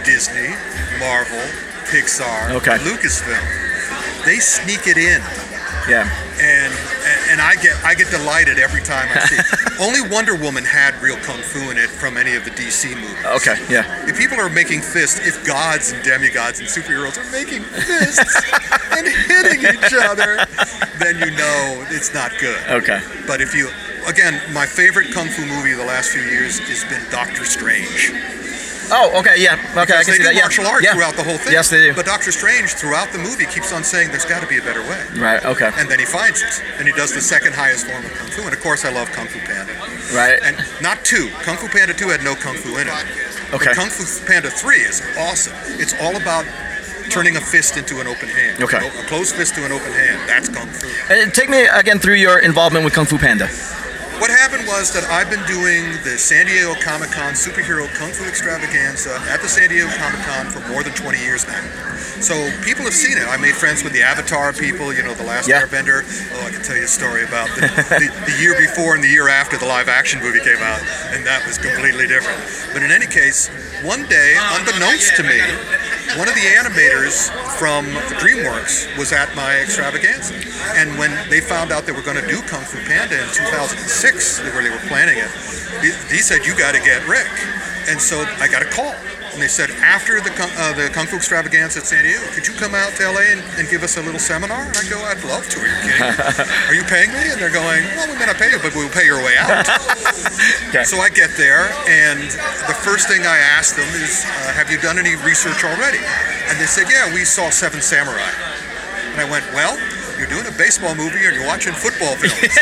Disney, 0.06 0.54
Marvel, 1.02 1.42
Pixar, 1.90 2.50
Okay. 2.52 2.76
Lucasfilm. 2.78 4.24
They 4.24 4.38
sneak 4.38 4.86
it 4.86 4.96
in 4.98 5.20
Yeah. 5.88 6.06
and 6.40 6.72
and 7.30 7.40
I 7.40 7.56
get 7.56 7.74
I 7.84 7.94
get 7.94 8.08
delighted 8.10 8.58
every 8.58 8.82
time 8.82 9.08
I 9.14 9.18
see. 9.26 9.36
it. 9.36 9.46
Only 9.80 10.00
Wonder 10.08 10.36
Woman 10.36 10.64
had 10.64 10.94
real 11.02 11.16
kung 11.26 11.38
fu 11.42 11.70
in 11.70 11.76
it 11.78 11.90
from 11.90 12.16
any 12.16 12.34
of 12.36 12.44
the 12.44 12.50
DC 12.52 12.94
movies. 12.94 13.26
Okay. 13.42 13.56
Yeah. 13.68 13.84
If 14.06 14.16
people 14.16 14.38
are 14.38 14.48
making 14.48 14.80
fists, 14.82 15.18
if 15.26 15.44
gods 15.46 15.90
and 15.92 16.02
demigods 16.04 16.60
and 16.60 16.68
superheroes 16.68 17.18
are 17.18 17.30
making 17.32 17.62
fists 17.62 18.40
and 18.96 19.06
hitting 19.08 19.60
each 19.66 19.92
other, 19.94 20.46
then 21.02 21.18
you 21.18 21.30
know 21.34 21.84
it's 21.90 22.14
not 22.14 22.30
good. 22.38 22.62
Okay. 22.70 23.00
But 23.26 23.40
if 23.40 23.54
you, 23.56 23.68
again, 24.06 24.40
my 24.52 24.66
favorite 24.66 25.10
kung 25.12 25.26
fu 25.28 25.44
movie 25.46 25.72
of 25.72 25.78
the 25.78 25.86
last 25.86 26.10
few 26.10 26.22
years 26.22 26.58
has 26.60 26.84
been 26.84 27.02
Doctor 27.10 27.44
Strange. 27.44 28.12
Oh, 28.92 29.18
okay. 29.20 29.40
Yeah. 29.40 29.56
Okay. 29.72 29.96
I 29.96 30.04
can 30.04 30.12
they 30.12 30.12
see 30.12 30.18
do 30.18 30.24
that. 30.24 30.34
Yeah. 30.36 30.44
martial 30.44 30.66
arts 30.66 30.84
yeah. 30.84 30.92
throughout 30.92 31.16
the 31.16 31.24
whole 31.24 31.40
thing. 31.40 31.52
Yes, 31.52 31.70
they 31.70 31.80
do. 31.88 31.94
But 31.96 32.04
Doctor 32.04 32.30
Strange, 32.30 32.76
throughout 32.76 33.08
the 33.10 33.18
movie, 33.18 33.46
keeps 33.46 33.72
on 33.72 33.82
saying 33.82 34.12
there's 34.12 34.28
got 34.28 34.44
to 34.44 34.48
be 34.48 34.58
a 34.58 34.64
better 34.64 34.82
way. 34.84 35.00
Right. 35.16 35.40
Okay. 35.44 35.72
And 35.80 35.88
then 35.88 35.98
he 35.98 36.04
finds 36.04 36.42
it. 36.42 36.52
And 36.78 36.86
he 36.86 36.92
does 36.92 37.12
the 37.12 37.20
second 37.24 37.54
highest 37.54 37.88
form 37.88 38.04
of 38.04 38.12
Kung 38.12 38.28
Fu. 38.28 38.42
And 38.44 38.52
of 38.52 38.60
course, 38.60 38.84
I 38.84 38.92
love 38.92 39.10
Kung 39.12 39.26
Fu 39.26 39.40
Panda. 39.40 39.72
Right. 40.12 40.38
And 40.44 40.60
not 40.84 41.04
two. 41.04 41.32
Kung 41.42 41.56
Fu 41.56 41.68
Panda 41.68 41.94
2 41.94 42.08
had 42.08 42.22
no 42.22 42.34
Kung 42.34 42.54
Fu 42.54 42.76
in 42.76 42.86
it. 42.86 42.94
Okay. 43.56 43.72
But 43.72 43.76
Kung 43.76 43.88
Fu 43.88 44.04
Panda 44.26 44.50
3 44.50 44.76
is 44.76 45.00
awesome. 45.18 45.56
It's 45.80 45.96
all 46.00 46.16
about 46.16 46.44
turning 47.10 47.36
a 47.36 47.40
fist 47.40 47.76
into 47.76 48.00
an 48.00 48.06
open 48.06 48.28
hand. 48.28 48.62
Okay. 48.62 48.78
A 48.78 49.04
closed 49.08 49.34
fist 49.34 49.54
to 49.56 49.64
an 49.64 49.72
open 49.72 49.92
hand. 49.92 50.20
That's 50.28 50.48
Kung 50.48 50.68
Fu. 50.68 50.88
Uh, 51.12 51.30
take 51.30 51.48
me 51.48 51.66
again 51.66 51.98
through 51.98 52.14
your 52.14 52.38
involvement 52.38 52.84
with 52.84 52.94
Kung 52.94 53.06
Fu 53.06 53.18
Panda. 53.18 53.48
What 54.20 54.30
happened 54.30 54.68
was 54.68 54.92
that 54.94 55.02
I've 55.10 55.30
been 55.30 55.42
doing 55.50 55.98
the 56.04 56.14
San 56.18 56.46
Diego 56.46 56.74
Comic 56.78 57.10
Con 57.10 57.34
superhero 57.34 57.88
kung 57.98 58.12
fu 58.12 58.22
extravaganza 58.28 59.18
at 59.32 59.40
the 59.42 59.48
San 59.48 59.68
Diego 59.70 59.90
Comic 59.98 60.20
Con 60.22 60.46
for 60.46 60.60
more 60.70 60.82
than 60.82 60.92
20 60.94 61.18
years 61.18 61.46
now. 61.48 61.58
So 62.22 62.34
people 62.62 62.84
have 62.86 62.94
seen 62.94 63.18
it. 63.18 63.26
I 63.26 63.36
made 63.36 63.54
friends 63.58 63.82
with 63.82 63.92
the 63.92 64.02
Avatar 64.02 64.52
people, 64.52 64.94
you 64.94 65.02
know, 65.02 65.14
the 65.14 65.26
Last 65.26 65.48
Yeah. 65.48 65.58
Airbender. 65.62 66.06
Oh, 66.38 66.46
I 66.46 66.50
can 66.54 66.62
tell 66.62 66.76
you 66.76 66.84
a 66.84 66.90
story 66.90 67.24
about 67.24 67.50
the, 67.58 67.66
the, 67.98 68.06
the 68.30 68.36
year 68.38 68.54
before 68.54 68.94
and 68.94 69.02
the 69.02 69.10
year 69.10 69.26
after 69.26 69.58
the 69.58 69.66
live 69.66 69.88
action 69.88 70.20
movie 70.22 70.38
came 70.40 70.62
out, 70.62 70.78
and 71.10 71.26
that 71.26 71.42
was 71.46 71.58
completely 71.58 72.06
different. 72.06 72.38
But 72.72 72.82
in 72.86 72.92
any 72.94 73.06
case, 73.10 73.48
one 73.82 74.06
day, 74.06 74.38
oh, 74.38 74.58
unbeknownst 74.62 75.16
to 75.18 75.22
me, 75.26 75.40
one 76.18 76.28
of 76.28 76.34
the 76.34 76.46
animators 76.58 77.30
from 77.58 77.86
DreamWorks 78.18 78.98
was 78.98 79.12
at 79.12 79.34
my 79.34 79.60
extravaganza. 79.60 80.34
And 80.76 80.98
when 80.98 81.10
they 81.30 81.40
found 81.40 81.72
out 81.72 81.86
they 81.86 81.92
were 81.92 82.02
going 82.02 82.20
to 82.20 82.26
do 82.26 82.40
Kung 82.42 82.62
Fu 82.62 82.78
Panda 82.84 83.16
in 83.16 83.28
2006, 83.32 84.40
where 84.52 84.62
they 84.62 84.70
were 84.70 84.82
planning 84.88 85.18
it, 85.18 85.30
he, 85.80 85.90
he 86.12 86.20
said, 86.20 86.44
You 86.44 86.56
got 86.56 86.74
to 86.74 86.80
get 86.80 87.06
Ric. 87.08 87.28
And 87.88 88.00
so 88.00 88.24
I 88.40 88.48
got 88.48 88.62
a 88.62 88.70
call. 88.70 88.94
And 89.32 89.40
they 89.40 89.48
said, 89.48 89.70
after 89.80 90.20
the, 90.20 90.28
Kung- 90.28 90.52
uh, 90.60 90.76
the 90.76 90.92
Kung 90.92 91.06
Fu 91.06 91.16
extravaganza 91.16 91.80
at 91.80 91.86
San 91.86 92.04
Diego, 92.04 92.20
could 92.36 92.46
you 92.46 92.52
come 92.52 92.74
out 92.74 92.92
to 93.00 93.08
LA 93.08 93.32
and, 93.32 93.40
and 93.56 93.64
give 93.68 93.82
us 93.82 93.96
a 93.96 94.02
little 94.02 94.20
seminar? 94.20 94.60
And 94.60 94.76
I 94.76 94.84
go, 94.92 95.00
I'd 95.08 95.24
love 95.24 95.48
to. 95.48 95.56
Are 95.56 95.64
you 95.66 95.78
kidding? 95.88 96.48
Are 96.68 96.74
you 96.76 96.84
paying 96.84 97.08
me? 97.16 97.32
And 97.32 97.40
they're 97.40 97.48
going, 97.52 97.80
Well, 97.96 98.12
we 98.12 98.18
may 98.20 98.26
not 98.28 98.36
pay 98.36 98.52
you, 98.52 98.60
but 98.60 98.74
we'll 98.76 98.92
pay 98.92 99.04
your 99.06 99.24
way 99.24 99.36
out. 99.40 99.64
Okay. 100.72 100.84
So 100.84 100.96
I 100.98 101.08
get 101.10 101.30
there, 101.36 101.68
and 101.86 102.18
the 102.66 102.74
first 102.74 103.06
thing 103.06 103.20
I 103.26 103.36
ask 103.38 103.76
them 103.76 103.86
is, 103.94 104.24
uh, 104.24 104.52
"Have 104.54 104.70
you 104.70 104.78
done 104.80 104.98
any 104.98 105.14
research 105.16 105.62
already?" 105.64 106.00
And 106.48 106.58
they 106.58 106.64
said, 106.66 106.88
"Yeah, 106.90 107.12
we 107.12 107.24
saw 107.24 107.50
Seven 107.50 107.80
Samurai." 107.82 108.30
And 109.12 109.20
I 109.20 109.30
went, 109.30 109.44
"Well, 109.52 109.76
you're 110.18 110.26
doing 110.26 110.46
a 110.46 110.56
baseball 110.56 110.94
movie, 110.94 111.26
and 111.26 111.36
you're 111.36 111.46
watching 111.46 111.74
football 111.74 112.16
films." 112.16 112.56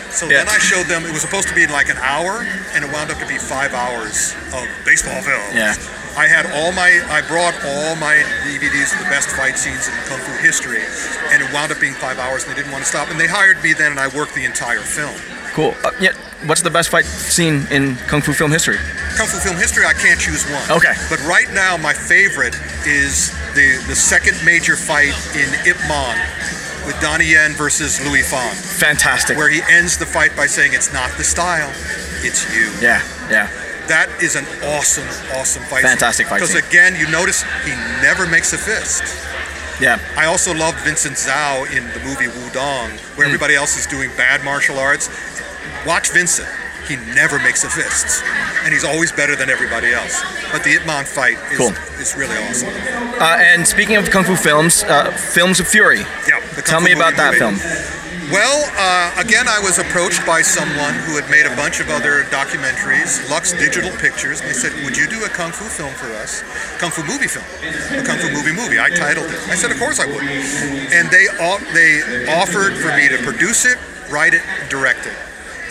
so 0.14 0.26
Yeah. 0.30 0.38
then 0.44 0.48
I 0.48 0.58
showed 0.58 0.86
them. 0.86 1.04
It 1.04 1.12
was 1.12 1.22
supposed 1.22 1.48
to 1.48 1.54
be 1.54 1.66
like 1.66 1.88
an 1.90 1.98
hour, 1.98 2.46
and 2.74 2.84
it 2.84 2.90
wound 2.92 3.10
up 3.10 3.18
to 3.18 3.26
be 3.26 3.38
five 3.38 3.74
hours 3.74 4.34
of 4.54 4.66
baseball 4.84 5.20
film. 5.22 5.42
Yeah. 5.54 5.74
I 6.16 6.28
had 6.28 6.46
all 6.54 6.70
my, 6.70 7.02
I 7.10 7.22
brought 7.26 7.54
all 7.66 7.96
my 7.96 8.22
DVDs 8.46 8.92
of 8.94 9.02
the 9.02 9.10
best 9.10 9.30
fight 9.34 9.58
scenes 9.58 9.88
in 9.88 9.94
Kung 10.06 10.18
Fu 10.20 10.32
history, 10.42 10.78
and 11.34 11.42
it 11.42 11.52
wound 11.52 11.72
up 11.72 11.80
being 11.80 11.94
five 11.94 12.18
hours, 12.18 12.44
and 12.44 12.52
they 12.52 12.56
didn't 12.56 12.70
want 12.70 12.84
to 12.84 12.88
stop. 12.88 13.10
And 13.10 13.18
they 13.18 13.26
hired 13.26 13.60
me 13.64 13.72
then, 13.72 13.90
and 13.90 14.00
I 14.00 14.06
worked 14.08 14.34
the 14.34 14.44
entire 14.44 14.78
film. 14.80 15.14
Cool. 15.54 15.74
Uh, 15.84 15.90
yeah. 16.00 16.12
What's 16.46 16.60
the 16.62 16.70
best 16.70 16.90
fight 16.90 17.04
scene 17.06 17.66
in 17.70 17.96
Kung 18.06 18.20
Fu 18.20 18.32
film 18.32 18.52
history? 18.52 18.76
Kung 19.16 19.26
Fu 19.26 19.38
film 19.38 19.56
history, 19.56 19.86
I 19.86 19.92
can't 19.94 20.20
choose 20.20 20.44
one. 20.50 20.62
Okay. 20.70 20.92
But 21.08 21.18
right 21.24 21.50
now, 21.52 21.76
my 21.78 21.94
favorite 21.94 22.54
is 22.86 23.30
the 23.54 23.82
the 23.88 23.96
second 23.96 24.36
major 24.44 24.76
fight 24.76 25.14
in 25.34 25.48
Ip 25.66 25.78
Man 25.88 26.14
with 26.86 27.00
Donnie 27.00 27.32
Yen 27.32 27.52
versus 27.52 28.00
Louis 28.04 28.22
Fan, 28.22 28.54
Fantastic. 28.54 29.36
where 29.36 29.48
he 29.48 29.62
ends 29.70 29.96
the 29.96 30.06
fight 30.06 30.36
by 30.36 30.46
saying, 30.46 30.72
"It's 30.74 30.92
not 30.92 31.10
the 31.16 31.24
style, 31.24 31.72
it's 32.22 32.44
you." 32.54 32.70
Yeah. 32.80 33.02
Yeah. 33.30 33.48
That 33.88 34.08
is 34.22 34.36
an 34.36 34.46
awesome, 34.72 35.06
awesome 35.36 35.62
fight. 35.64 35.82
Fantastic 35.82 36.26
fight 36.26 36.40
Because 36.40 36.54
again, 36.54 36.96
you 36.96 37.06
notice 37.10 37.44
he 37.64 37.72
never 38.00 38.26
makes 38.26 38.52
a 38.54 38.58
fist. 38.58 39.02
Yeah. 39.80 39.98
I 40.16 40.24
also 40.26 40.54
love 40.54 40.74
Vincent 40.84 41.16
Zhao 41.16 41.66
in 41.76 41.84
the 41.92 42.00
movie 42.00 42.26
Wudang, 42.26 42.96
where 43.16 43.26
hmm. 43.26 43.34
everybody 43.34 43.54
else 43.54 43.76
is 43.76 43.86
doing 43.86 44.10
bad 44.16 44.42
martial 44.44 44.78
arts. 44.78 45.10
Watch 45.86 46.10
Vincent. 46.10 46.48
He 46.88 46.96
never 47.14 47.38
makes 47.38 47.64
a 47.64 47.70
fist, 47.70 48.22
and 48.64 48.72
he's 48.72 48.84
always 48.84 49.10
better 49.12 49.34
than 49.36 49.48
everybody 49.48 49.92
else. 49.92 50.22
But 50.52 50.64
the 50.64 50.74
Ip 50.76 50.86
Man 50.86 51.04
fight 51.04 51.38
is, 51.50 51.58
Cool. 51.58 51.72
is 51.98 52.14
really 52.16 52.36
awesome. 52.44 52.68
Uh, 53.20 53.38
and 53.40 53.66
speaking 53.66 53.96
of 53.96 54.10
Kung 54.10 54.24
Fu 54.24 54.36
films, 54.36 54.84
uh, 54.84 55.10
Films 55.12 55.60
of 55.60 55.66
Fury. 55.68 56.00
Yeah. 56.28 56.40
Tell 56.64 56.80
me 56.80 56.92
about 56.92 57.16
that 57.16 57.32
movie. 57.40 57.56
film. 57.58 57.90
Well, 58.32 58.64
uh, 58.80 59.20
again, 59.20 59.48
I 59.48 59.60
was 59.60 59.78
approached 59.78 60.24
by 60.24 60.40
someone 60.40 60.94
who 61.04 61.14
had 61.20 61.28
made 61.30 61.44
a 61.44 61.54
bunch 61.56 61.80
of 61.80 61.90
other 61.90 62.24
documentaries, 62.32 63.20
Lux 63.30 63.52
Digital 63.52 63.90
Pictures, 64.00 64.40
and 64.40 64.48
they 64.48 64.54
said, 64.54 64.72
"Would 64.84 64.96
you 64.96 65.06
do 65.06 65.24
a 65.24 65.28
kung 65.28 65.52
fu 65.52 65.64
film 65.64 65.92
for 65.94 66.08
us? 66.24 66.42
Kung 66.80 66.90
fu 66.90 67.02
movie 67.04 67.28
film, 67.28 67.44
a 67.92 68.02
kung 68.02 68.16
fu 68.16 68.30
movie 68.32 68.52
movie." 68.52 68.80
I 68.80 68.88
titled 68.88 69.28
it. 69.30 69.40
I 69.50 69.54
said, 69.56 69.70
"Of 69.70 69.78
course 69.78 70.00
I 70.00 70.06
would." 70.06 70.24
And 70.24 71.10
they 71.10 71.26
they 71.76 71.92
offered 72.32 72.72
for 72.76 72.96
me 72.96 73.08
to 73.08 73.18
produce 73.22 73.66
it, 73.66 73.76
write 74.08 74.32
it, 74.32 74.42
direct 74.70 75.04
it. 75.06 75.12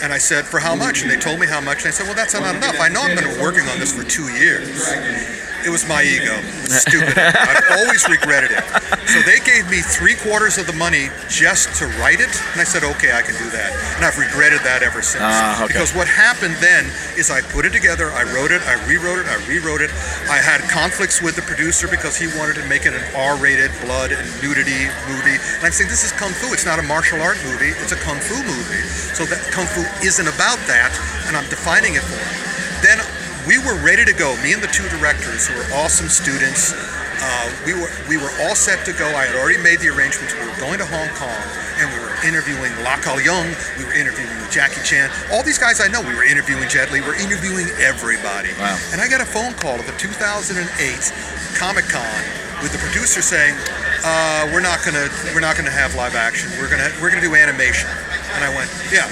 And 0.02 0.12
I 0.12 0.18
said, 0.18 0.44
"For 0.44 0.60
how 0.60 0.74
much?" 0.74 1.02
And 1.02 1.10
they 1.10 1.16
told 1.16 1.40
me 1.40 1.46
how 1.46 1.60
much. 1.60 1.78
And 1.78 1.88
I 1.88 1.90
said, 1.90 2.06
"Well, 2.06 2.14
that's 2.14 2.34
not 2.34 2.54
enough. 2.54 2.80
I 2.80 2.88
know 2.88 3.02
I've 3.02 3.18
been 3.18 3.40
working 3.40 3.68
on 3.68 3.78
this 3.78 3.92
for 3.92 4.04
two 4.04 4.28
years." 4.34 5.43
It 5.64 5.72
was 5.72 5.88
my 5.88 6.04
ego. 6.04 6.36
Stupid. 6.68 7.16
I've 7.16 7.80
always 7.80 8.04
regretted 8.08 8.52
it. 8.52 8.64
So 9.08 9.20
they 9.24 9.40
gave 9.40 9.64
me 9.72 9.80
three 9.80 10.14
quarters 10.14 10.58
of 10.60 10.66
the 10.66 10.76
money 10.76 11.08
just 11.28 11.72
to 11.80 11.88
write 11.96 12.20
it, 12.20 12.32
and 12.52 12.60
I 12.60 12.68
said, 12.68 12.84
okay, 12.84 13.16
I 13.16 13.22
can 13.24 13.32
do 13.40 13.48
that. 13.48 13.72
And 13.96 14.04
I've 14.04 14.18
regretted 14.20 14.60
that 14.68 14.84
ever 14.84 15.00
since. 15.00 15.24
Ah, 15.24 15.64
okay. 15.64 15.72
Because 15.72 15.96
what 15.96 16.08
happened 16.08 16.56
then 16.60 16.84
is 17.16 17.30
I 17.30 17.40
put 17.40 17.64
it 17.64 17.72
together, 17.72 18.12
I 18.12 18.28
wrote 18.36 18.52
it, 18.52 18.60
I 18.68 18.76
rewrote 18.84 19.24
it, 19.24 19.26
I 19.26 19.40
rewrote 19.48 19.80
it. 19.80 19.88
I 20.28 20.36
had 20.36 20.60
conflicts 20.68 21.22
with 21.24 21.36
the 21.36 21.44
producer 21.48 21.88
because 21.88 22.16
he 22.16 22.28
wanted 22.36 22.60
to 22.60 22.64
make 22.68 22.84
it 22.84 22.92
an 22.92 23.04
R-rated 23.16 23.72
blood 23.88 24.12
and 24.12 24.24
nudity 24.44 24.88
movie. 25.08 25.40
And 25.40 25.62
I'm 25.64 25.72
saying 25.72 25.88
this 25.88 26.04
is 26.04 26.12
kung 26.12 26.32
fu. 26.32 26.52
It's 26.52 26.68
not 26.68 26.76
a 26.78 26.84
martial 26.84 27.20
art 27.24 27.40
movie. 27.44 27.72
It's 27.80 27.92
a 27.92 28.00
kung 28.04 28.20
fu 28.20 28.36
movie. 28.44 28.84
So 29.16 29.24
that 29.32 29.40
kung 29.48 29.64
fu 29.64 29.80
isn't 30.04 30.28
about 30.28 30.60
that, 30.68 30.92
and 31.24 31.36
I'm 31.36 31.48
defining 31.48 31.96
it 31.96 32.04
for 32.04 32.20
him. 32.20 32.32
Then 32.84 33.00
we 33.46 33.58
were 33.58 33.76
ready 33.84 34.04
to 34.04 34.12
go. 34.12 34.36
Me 34.42 34.52
and 34.52 34.62
the 34.62 34.72
two 34.72 34.88
directors, 34.88 35.46
who 35.46 35.54
were 35.56 35.68
awesome 35.76 36.08
students, 36.08 36.72
uh, 36.72 37.46
we 37.66 37.72
were 37.76 37.90
we 38.08 38.16
were 38.16 38.32
all 38.44 38.56
set 38.56 38.84
to 38.86 38.92
go. 38.92 39.06
I 39.16 39.28
had 39.28 39.36
already 39.36 39.60
made 39.60 39.80
the 39.80 39.88
arrangements. 39.88 40.32
We 40.34 40.44
were 40.44 40.60
going 40.60 40.78
to 40.80 40.88
Hong 40.88 41.08
Kong, 41.16 41.40
and 41.80 41.86
we 41.92 41.98
were 42.00 42.14
interviewing 42.24 42.72
Lau 42.82 42.96
Kar-leung. 43.00 43.52
We 43.78 43.84
were 43.84 43.96
interviewing 43.96 44.32
Jackie 44.50 44.82
Chan. 44.82 45.12
All 45.32 45.42
these 45.44 45.60
guys 45.60 45.80
I 45.80 45.88
know. 45.88 46.00
We 46.00 46.16
were 46.16 46.24
interviewing 46.24 46.68
Jet 46.68 46.90
Li. 46.90 47.00
We're 47.00 47.20
interviewing 47.20 47.68
everybody. 47.80 48.52
Wow. 48.56 48.76
And 48.92 49.00
I 49.00 49.08
got 49.08 49.20
a 49.20 49.28
phone 49.28 49.52
call 49.60 49.76
at 49.76 49.86
the 49.86 49.96
2008 49.96 50.56
Comic 51.56 51.86
Con 51.88 52.16
with 52.64 52.72
the 52.72 52.80
producer 52.80 53.20
saying, 53.20 53.54
uh, 54.04 54.48
"We're 54.52 54.64
not 54.64 54.80
gonna 54.84 55.08
we're 55.36 55.44
not 55.44 55.56
gonna 55.56 55.74
have 55.74 55.94
live 55.94 56.16
action. 56.16 56.48
We're 56.56 56.72
gonna 56.72 56.88
we're 57.00 57.12
gonna 57.12 57.24
do 57.24 57.36
animation." 57.36 57.88
And 58.36 58.44
I 58.44 58.50
went, 58.56 58.72
"Yeah." 58.88 59.06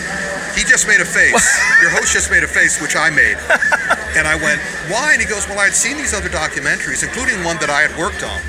He 0.57 0.65
just 0.65 0.87
made 0.87 1.01
a 1.01 1.05
face. 1.05 1.49
Your 1.81 1.91
host 1.91 2.13
just 2.13 2.31
made 2.31 2.45
a 2.45 2.49
face, 2.49 2.81
which 2.81 2.95
I 2.97 3.09
made. 3.09 3.39
And 4.17 4.29
I 4.29 4.37
went, 4.37 4.61
why? 4.93 5.13
And 5.13 5.21
he 5.23 5.29
goes, 5.29 5.49
well, 5.49 5.59
I 5.59 5.65
had 5.73 5.75
seen 5.75 5.97
these 5.97 6.13
other 6.13 6.29
documentaries, 6.29 7.03
including 7.03 7.43
one 7.45 7.57
that 7.65 7.71
I 7.71 7.81
had 7.81 7.93
worked 7.97 8.23
on, 8.23 8.41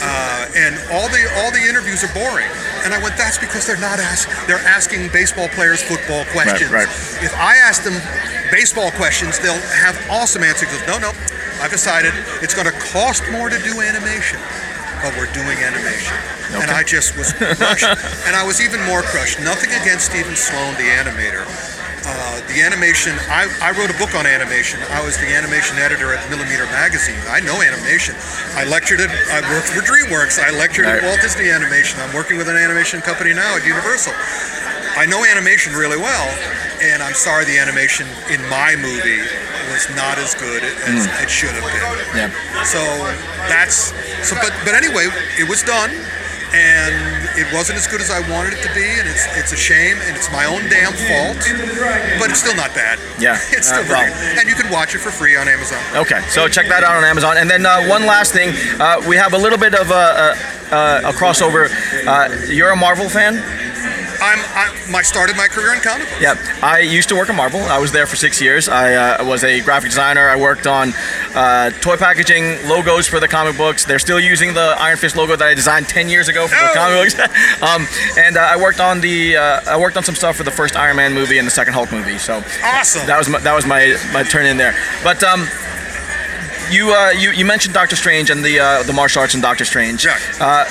uh, 0.00 0.48
and 0.56 0.74
all 0.92 1.08
the 1.12 1.22
all 1.44 1.50
the 1.52 1.60
interviews 1.60 2.02
are 2.04 2.12
boring. 2.16 2.48
And 2.84 2.92
I 2.92 3.00
went, 3.00 3.16
that's 3.16 3.38
because 3.38 3.66
they're 3.66 3.80
not 3.80 4.00
ask, 4.00 4.28
they're 4.46 4.60
asking 4.64 5.08
baseball 5.12 5.48
players 5.52 5.82
football 5.82 6.24
questions. 6.32 6.70
right. 6.72 6.88
If 7.24 7.32
I 7.36 7.56
ask 7.56 7.84
them 7.84 7.96
baseball 8.52 8.90
questions, 8.92 9.38
they'll 9.40 9.60
have 9.72 9.96
awesome 10.10 10.42
answers. 10.44 10.68
He 10.68 10.78
goes, 10.78 10.86
no, 10.86 10.98
no, 11.00 11.12
I've 11.64 11.72
decided 11.72 12.12
it's 12.44 12.52
going 12.54 12.68
to 12.68 12.76
cost 12.92 13.24
more 13.32 13.48
to 13.48 13.56
do 13.64 13.80
animation, 13.80 14.36
but 15.00 15.16
we're 15.16 15.32
doing 15.32 15.56
animation. 15.64 16.16
And 16.60 16.70
I 16.70 16.84
just 16.84 17.16
was 17.16 17.32
crushed. 17.32 17.88
and 18.28 18.36
I 18.36 18.44
was 18.44 18.60
even 18.60 18.84
more 18.84 19.02
crushed. 19.02 19.40
Nothing 19.40 19.72
against 19.80 20.12
Stephen 20.12 20.36
Sloan, 20.36 20.74
the 20.76 20.92
animator. 20.92 21.42
The 22.48 22.60
animation. 22.60 23.16
I, 23.32 23.48
I 23.62 23.72
wrote 23.72 23.88
a 23.88 23.98
book 23.98 24.14
on 24.14 24.26
animation. 24.26 24.78
I 24.92 25.02
was 25.02 25.16
the 25.16 25.32
animation 25.32 25.78
editor 25.78 26.12
at 26.12 26.22
Millimeter 26.28 26.66
Magazine. 26.66 27.18
I 27.28 27.40
know 27.40 27.62
animation. 27.62 28.14
I 28.54 28.64
lectured 28.68 29.00
at. 29.00 29.10
I 29.32 29.40
worked 29.48 29.72
for 29.72 29.80
DreamWorks. 29.80 30.38
I 30.38 30.52
lectured 30.52 30.86
at 30.86 31.02
Walt 31.02 31.20
Disney 31.20 31.50
Animation. 31.50 32.00
I'm 32.00 32.14
working 32.14 32.36
with 32.36 32.48
an 32.48 32.56
animation 32.56 33.00
company 33.00 33.32
now 33.32 33.56
at 33.56 33.66
Universal. 33.66 34.12
I 34.94 35.06
know 35.06 35.24
animation 35.24 35.74
really 35.74 35.98
well, 35.98 36.28
and 36.80 37.02
I'm 37.02 37.14
sorry 37.14 37.44
the 37.44 37.58
animation 37.58 38.06
in 38.30 38.38
my 38.48 38.76
movie 38.78 39.26
was 39.74 39.90
not 39.96 40.18
as 40.18 40.34
good 40.34 40.62
as 40.62 41.06
hmm. 41.06 41.22
it 41.24 41.30
should 41.30 41.50
have 41.50 41.66
been. 41.66 41.82
Yeah. 42.14 42.30
So 42.62 42.78
that's 43.50 43.90
so. 44.22 44.36
But 44.36 44.54
but 44.64 44.74
anyway, 44.74 45.08
it 45.34 45.48
was 45.48 45.62
done, 45.62 45.90
and 46.54 46.94
it 47.36 47.52
wasn't 47.52 47.78
as 47.78 47.86
good 47.86 48.00
as 48.00 48.10
I 48.10 48.20
wanted 48.30 48.54
it 48.54 48.62
to 48.62 48.72
be, 48.74 48.84
and 48.84 49.08
it's 49.08 49.26
it's 49.36 49.52
a 49.52 49.56
shame, 49.56 49.96
and 50.06 50.16
it's 50.16 50.30
my 50.30 50.44
own 50.44 50.62
damn 50.70 50.92
fault. 50.92 51.38
But 52.18 52.30
it's 52.30 52.40
still 52.40 52.56
not 52.56 52.74
bad. 52.74 52.98
Yeah. 53.20 53.38
it's 53.50 53.68
still 53.68 53.84
Uh, 53.84 54.06
and 54.38 54.48
you 54.48 54.54
can 54.54 54.70
watch 54.70 54.94
it 54.94 54.98
for 54.98 55.10
free 55.10 55.36
on 55.36 55.48
Amazon. 55.48 55.78
Okay, 55.94 56.20
so 56.28 56.48
check 56.48 56.68
that 56.68 56.82
out 56.84 56.96
on 56.96 57.04
Amazon. 57.04 57.36
And 57.36 57.48
then 57.50 57.66
uh, 57.66 57.86
one 57.86 58.06
last 58.06 58.32
thing, 58.32 58.54
uh, 58.80 59.02
we 59.08 59.16
have 59.16 59.32
a 59.34 59.38
little 59.38 59.58
bit 59.58 59.74
of 59.74 59.90
a, 59.90 60.34
a, 60.70 61.10
a 61.10 61.12
crossover. 61.12 61.70
Uh, 62.06 62.52
you're 62.52 62.70
a 62.70 62.76
Marvel 62.76 63.08
fan? 63.08 63.34
I'm 64.24 64.38
I, 64.94 64.98
I 64.98 65.02
started 65.02 65.36
my 65.36 65.48
career 65.48 65.74
in 65.74 65.80
comic 65.80 66.08
books. 66.08 66.20
Yeah, 66.22 66.34
I 66.62 66.78
used 66.80 67.08
to 67.10 67.14
work 67.14 67.28
at 67.28 67.34
Marvel. 67.36 67.60
I 67.60 67.78
was 67.78 67.92
there 67.92 68.06
for 68.06 68.16
six 68.16 68.40
years. 68.40 68.68
I 68.68 68.94
uh, 68.94 69.24
was 69.24 69.44
a 69.44 69.60
graphic 69.60 69.90
designer. 69.90 70.28
I 70.28 70.36
worked 70.36 70.66
on 70.66 70.92
uh, 71.34 71.70
toy 71.80 71.96
packaging, 71.96 72.66
logos 72.68 73.06
for 73.06 73.20
the 73.20 73.28
comic 73.28 73.56
books. 73.58 73.84
They're 73.84 73.98
still 73.98 74.18
using 74.20 74.54
the 74.54 74.74
Iron 74.78 74.96
Fist 74.96 75.14
logo 75.16 75.36
that 75.36 75.46
I 75.46 75.54
designed 75.54 75.88
ten 75.88 76.08
years 76.08 76.28
ago 76.28 76.46
for 76.48 76.54
the 76.56 76.70
Oh. 76.70 76.74
comic 76.74 76.96
books. 77.14 77.14
um, 77.62 77.86
and 78.18 78.36
uh, 78.36 78.40
I 78.40 78.56
worked 78.56 78.80
on 78.80 79.00
the 79.00 79.36
uh, 79.36 79.60
I 79.66 79.76
worked 79.78 79.96
on 79.98 80.04
some 80.04 80.14
stuff 80.14 80.36
for 80.36 80.44
the 80.44 80.50
first 80.50 80.74
Iron 80.76 80.96
Man 80.96 81.12
movie 81.12 81.38
and 81.38 81.46
the 81.46 81.50
second 81.52 81.74
Hulk 81.74 81.92
movie. 81.92 82.16
So 82.18 82.42
Awesome. 82.64 83.06
that 83.06 83.18
was 83.18 83.28
my, 83.28 83.38
that 83.40 83.52
was 83.54 83.66
my, 83.66 83.96
my 84.12 84.22
turn 84.22 84.46
in 84.46 84.56
there. 84.56 84.74
But 85.02 85.22
um, 85.22 85.46
you, 86.70 86.94
uh, 86.94 87.10
you 87.10 87.30
you 87.32 87.44
mentioned 87.44 87.74
Doctor 87.74 87.94
Strange 87.96 88.30
and 88.30 88.42
the 88.42 88.58
uh, 88.58 88.82
the 88.84 88.92
martial 88.94 89.20
arts 89.20 89.34
in 89.34 89.40
Doctor 89.42 89.64
Strange. 89.64 90.04
Yeah. 90.04 90.18
Uh, 90.40 90.64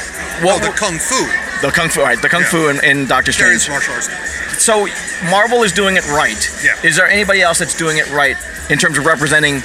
Oh, 0.46 0.60
the 0.60 0.74
kung 0.76 0.98
fu. 0.98 1.16
The 1.64 1.72
kung 1.72 1.88
fu, 1.90 2.02
right? 2.04 2.20
The 2.22 2.28
kung 2.28 2.44
Yeah. 2.44 2.52
fu 2.52 2.68
in, 2.68 2.84
in 2.84 3.08
Doctor 3.08 3.32
Strange. 3.32 3.64
martial 3.72 3.96
arts. 3.96 4.12
So 4.60 4.86
Marvel 5.32 5.64
is 5.64 5.72
doing 5.72 5.96
it 5.96 6.04
right. 6.12 6.38
Yeah. 6.64 6.76
Is 6.84 6.96
there 7.00 7.08
anybody 7.08 7.42
else 7.42 7.58
that's 7.60 7.76
doing 7.76 7.98
it 7.98 8.08
right 8.12 8.36
in 8.70 8.78
terms 8.78 8.98
of 9.00 9.06
representing 9.08 9.64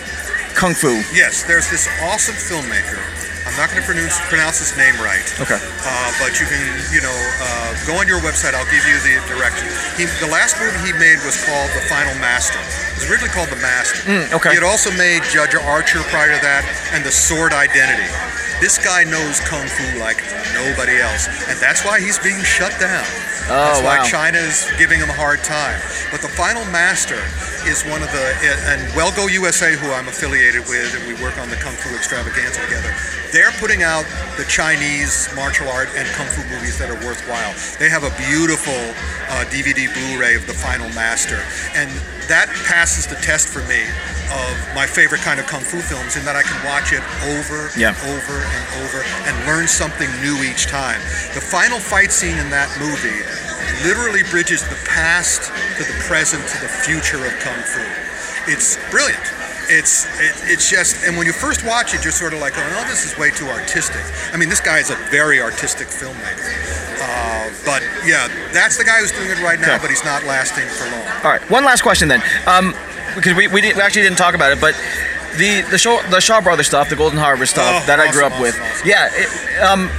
kung 0.55 0.75
fu? 0.79 1.03
Yes, 1.13 1.43
there's 1.43 1.69
this 1.71 1.91
awesome 2.07 2.39
filmmaker. 2.39 3.03
I'm 3.49 3.57
not 3.57 3.73
going 3.73 3.81
to 3.81 3.87
pronounce, 3.89 4.15
pronounce 4.29 4.59
his 4.61 4.77
name 4.77 4.95
right. 5.01 5.25
Okay. 5.41 5.57
Uh, 5.57 6.09
but 6.21 6.37
you 6.39 6.45
can, 6.47 6.61
you 6.93 7.01
know, 7.01 7.17
uh, 7.41 7.73
go 7.89 7.97
on 7.99 8.07
your 8.07 8.21
website. 8.21 8.53
I'll 8.55 8.69
give 8.71 8.85
you 8.85 8.95
the 9.01 9.19
direction. 9.27 9.67
He, 9.97 10.05
the 10.21 10.29
last 10.31 10.61
movie 10.61 10.77
he 10.85 10.93
made 11.01 11.17
was 11.25 11.35
called 11.49 11.73
The 11.73 11.81
Final 11.89 12.13
Master. 12.21 12.61
It 12.61 12.95
was 13.03 13.11
originally 13.11 13.33
called 13.33 13.49
The 13.49 13.57
Master. 13.65 14.05
Mm, 14.05 14.37
okay. 14.37 14.51
He 14.53 14.57
had 14.61 14.69
also 14.69 14.93
made 15.01 15.25
Judge 15.33 15.57
Archer 15.57 16.05
prior 16.13 16.29
to 16.37 16.41
that 16.45 16.63
and 16.93 17.03
The 17.03 17.11
Sword 17.11 17.57
Identity. 17.57 18.05
This 18.61 18.75
guy 18.75 19.05
knows 19.05 19.39
kung 19.47 19.63
fu 19.63 19.87
like 20.03 20.19
nobody 20.51 20.99
else, 20.99 21.31
and 21.47 21.55
that's 21.63 21.85
why 21.87 22.01
he's 22.01 22.19
being 22.19 22.43
shut 22.43 22.75
down. 22.83 23.07
Oh, 23.47 23.71
that's 23.71 23.81
why 23.81 23.97
Oh, 23.97 24.03
wow. 24.03 24.11
China 24.11 24.39
is 24.39 24.67
giving 24.77 24.99
him 24.99 25.09
a 25.09 25.15
hard 25.15 25.41
time. 25.47 25.79
But 26.11 26.21
the 26.21 26.29
Final 26.29 26.67
Master 26.75 27.23
is 27.71 27.87
one 27.87 28.03
of 28.03 28.11
the 28.11 28.27
and 28.67 28.83
Well 28.99 29.15
Go 29.15 29.29
USA, 29.31 29.79
who 29.79 29.87
I'm 29.95 30.09
affiliated 30.09 30.67
with, 30.67 30.91
and 30.99 31.07
we 31.07 31.15
work 31.23 31.39
on 31.39 31.49
the 31.49 31.57
Kung 31.63 31.75
Fu 31.79 31.95
Extravaganza 31.95 32.59
together. 32.67 32.91
They're 33.33 33.53
putting 33.61 33.83
out 33.83 34.07
the 34.41 34.45
Chinese 34.49 35.29
martial 35.37 35.69
art 35.69 35.89
and 35.97 36.09
kung 36.17 36.27
fu 36.33 36.41
movies 36.49 36.79
that 36.81 36.89
are 36.89 36.97
worthwhile. 37.05 37.53
They 37.77 37.91
have 37.93 38.01
a 38.05 38.13
beautiful 38.17 38.73
uh, 39.29 39.45
DVD 39.53 39.85
Blu-ray 39.93 40.33
of 40.35 40.47
the 40.49 40.57
Final 40.57 40.89
Master, 40.97 41.37
and 41.77 41.93
that 42.33 42.49
passes 42.65 43.05
the 43.07 43.17
test 43.21 43.49
for 43.53 43.61
me 43.69 43.85
of 44.33 44.53
my 44.75 44.87
favorite 44.89 45.21
kind 45.21 45.41
of 45.41 45.47
kung 45.47 45.61
fu 45.61 45.77
films 45.81 46.17
in 46.17 46.25
that 46.25 46.37
I 46.37 46.43
can 46.45 46.57
watch 46.65 46.93
it 46.97 47.05
over 47.37 47.69
Yeah. 47.77 47.93
and 47.93 48.01
over 48.17 48.37
and 48.41 48.65
over 48.85 49.01
and 49.29 49.35
learn 49.45 49.69
something 49.69 50.09
new 50.25 50.41
each 50.49 50.65
time. 50.67 51.01
The 51.37 51.45
final 51.45 51.79
fight 51.81 52.13
scene 52.13 52.37
in 52.41 52.49
that 52.49 52.69
movie 52.81 53.21
literally 53.85 54.25
bridges 54.33 54.65
the 54.65 54.81
past 54.89 55.53
to 55.77 55.83
the 55.85 55.97
present 56.09 56.41
to 56.49 56.57
the 56.65 56.69
future 56.69 57.21
of 57.25 57.33
kung 57.45 57.61
fu. 57.61 57.85
It's 58.49 58.81
brilliant. 58.89 59.21
It's 59.71 60.07
it, 60.19 60.35
it's 60.53 60.71
just 60.71 61.05
and 61.07 61.17
when 61.17 61.27
you 61.27 61.33
first 61.33 61.65
watch 61.65 61.95
it, 61.95 62.03
you're 62.05 62.13
sort 62.13 62.33
of 62.33 62.41
like, 62.41 62.55
oh 62.57 62.69
no, 62.71 62.89
this 62.89 63.05
is 63.05 63.19
way 63.19 63.31
too 63.31 63.47
artistic. 63.49 64.01
I 64.33 64.37
mean, 64.37 64.49
this 64.49 64.61
guy 64.61 64.79
is 64.79 64.91
a 64.91 64.97
very 65.11 65.41
artistic 65.41 65.89
filmmaker. 65.89 66.49
Uh, 67.01 67.51
but 67.65 67.83
yeah, 68.07 68.29
that's 68.53 68.77
the 68.79 68.85
guy 68.85 68.99
who's 69.01 69.13
doing 69.13 69.31
it 69.31 69.41
right 69.43 69.61
now, 69.61 69.75
Okay. 69.75 69.83
but 69.83 69.91
he's 69.91 70.05
not 70.05 70.25
lasting 70.25 70.67
for 70.69 70.85
long. 70.91 71.07
All 71.25 71.31
right. 71.31 71.51
One 71.51 71.65
last 71.65 71.83
question 71.83 72.09
then, 72.09 72.23
um, 72.47 72.75
because 73.15 73.35
we, 73.37 73.47
we, 73.49 73.61
didn't, 73.61 73.77
we 73.77 73.83
actually 73.83 74.03
didn't 74.03 74.19
talk 74.19 74.35
about 74.35 74.53
it, 74.53 74.61
but 74.61 74.75
the 75.37 75.63
the 75.71 75.79
Shaw, 75.79 76.01
the 76.11 76.21
Shaw 76.21 76.41
Brothers 76.41 76.67
stuff, 76.67 76.89
the 76.89 76.97
Golden 76.97 77.19
Harvest 77.19 77.53
stuff 77.53 77.83
Oh, 77.83 77.87
that 77.87 78.01
I 78.01 78.11
grew 78.11 78.25
awesome, 78.25 78.33
up 78.35 78.41
with, 78.41 78.55
awesome, 78.55 78.73
awesome. 78.73 78.89
yeah, 78.89 79.09
it 79.13 79.63
um, 79.63 79.91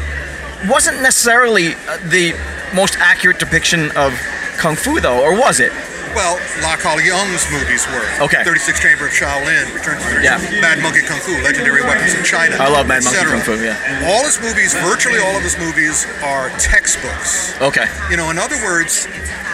wasn't 0.70 1.02
necessarily 1.02 1.70
the 2.10 2.34
most 2.74 2.96
accurate 2.98 3.40
depiction 3.40 3.92
of 3.96 4.14
kung 4.58 4.76
fu 4.76 5.00
though, 5.00 5.22
or 5.24 5.38
was 5.40 5.60
it? 5.60 5.72
Well, 6.16 6.40
Lau 6.62 6.76
Kar-leung's 6.76 7.46
movies 7.52 7.86
were. 7.94 8.06
Okay. 8.26 8.44
36 8.44 8.80
Chamber 8.80 9.08
of 9.08 9.14
Shaolin, 9.14 9.70
Return 9.74 9.98
to 10.02 10.08
the 10.10 10.24
Yeah. 10.24 10.38
Mad 10.62 10.82
Monkey 10.82 11.02
Kung 11.02 11.20
Fu, 11.20 11.32
Legendary 11.44 11.82
Weapons 11.84 12.14
of 12.14 12.26
China. 12.26 12.58
I 12.60 12.70
love 12.70 12.88
Mad 12.88 13.04
Monkey. 13.04 13.26
Kung 13.26 13.42
Fu, 13.42 13.56
yeah. 13.62 13.78
All 14.10 14.26
his 14.26 14.40
movies, 14.42 14.74
virtually 14.82 15.20
all 15.20 15.36
of 15.38 15.44
his 15.44 15.58
movies, 15.58 16.06
are 16.24 16.50
textbooks. 16.58 17.54
Okay. 17.62 17.88
You 18.10 18.18
know, 18.18 18.30
in 18.30 18.38
other 18.38 18.58
words, 18.66 19.08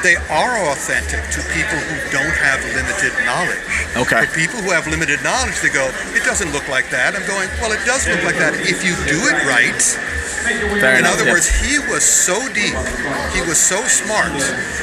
they 0.03 0.15
are 0.29 0.53
authentic 0.71 1.23
to 1.33 1.41
people 1.49 1.77
who 1.89 1.97
don't 2.13 2.35
have 2.37 2.61
limited 2.77 3.11
knowledge. 3.25 3.65
Okay. 3.97 4.25
For 4.25 4.35
people 4.35 4.59
who 4.61 4.71
have 4.71 4.87
limited 4.87 5.21
knowledge, 5.23 5.59
they 5.61 5.69
go, 5.73 5.89
it 6.13 6.23
doesn't 6.23 6.51
look 6.53 6.67
like 6.69 6.89
that. 6.91 7.15
I'm 7.15 7.25
going, 7.27 7.49
well, 7.59 7.71
it 7.71 7.83
does 7.85 8.07
look 8.07 8.23
like 8.23 8.37
that 8.37 8.53
if 8.69 8.85
you 8.85 8.93
do 9.09 9.17
it 9.27 9.37
right. 9.49 9.81
Fair 10.45 10.93
In 10.93 11.05
enough. 11.05 11.13
other 11.17 11.25
yeah. 11.25 11.33
words, 11.33 11.49
he 11.49 11.79
was 11.89 12.03
so 12.05 12.37
deep. 12.53 12.77
He 13.33 13.41
was 13.49 13.57
so 13.57 13.81
smart. 13.89 14.29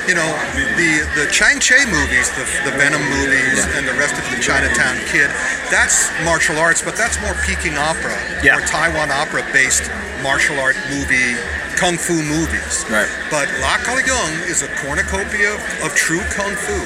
You 0.09 0.15
know, 0.19 0.27
the 0.75 1.07
the 1.15 1.27
Chang 1.31 1.61
Cheh 1.61 1.87
movies, 1.87 2.31
the, 2.35 2.45
the 2.67 2.75
Venom 2.77 3.03
movies, 3.07 3.63
and 3.79 3.87
the 3.87 3.95
rest 3.95 4.19
of 4.19 4.25
the 4.35 4.43
Chinatown 4.43 4.99
Kid, 5.07 5.31
that's 5.71 6.11
martial 6.25 6.59
arts, 6.59 6.83
but 6.83 6.97
that's 6.97 7.21
more 7.23 7.35
Peking 7.47 7.79
opera 7.79 8.15
Yeah. 8.43 8.59
or 8.59 8.61
Taiwan 8.67 9.11
opera 9.11 9.47
based 9.53 9.87
martial 10.23 10.59
art 10.59 10.77
movie, 10.91 11.35
kung 11.79 11.97
fu 11.97 12.15
movies. 12.23 12.85
Right. 12.91 13.11
But 13.31 13.47
Lau 13.63 13.77
Kar-leung 13.83 14.47
is 14.51 14.63
a 14.63 14.69
cornucopia 14.83 15.55
of, 15.55 15.61
of 15.87 15.95
true 15.95 16.23
kung 16.35 16.55
fu. 16.55 16.79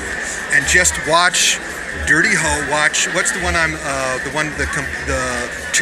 And 0.55 0.65
just 0.69 0.95
watch 1.09 1.59
Dirty 2.07 2.33
Ho. 2.37 2.71
Watch 2.71 3.09
what's 3.15 3.33
the 3.33 3.41
one 3.41 3.57
I'm 3.57 3.75
uh, 3.81 4.19
the 4.25 4.31
one 4.31 4.51
the 4.61 4.69
the 5.09 5.21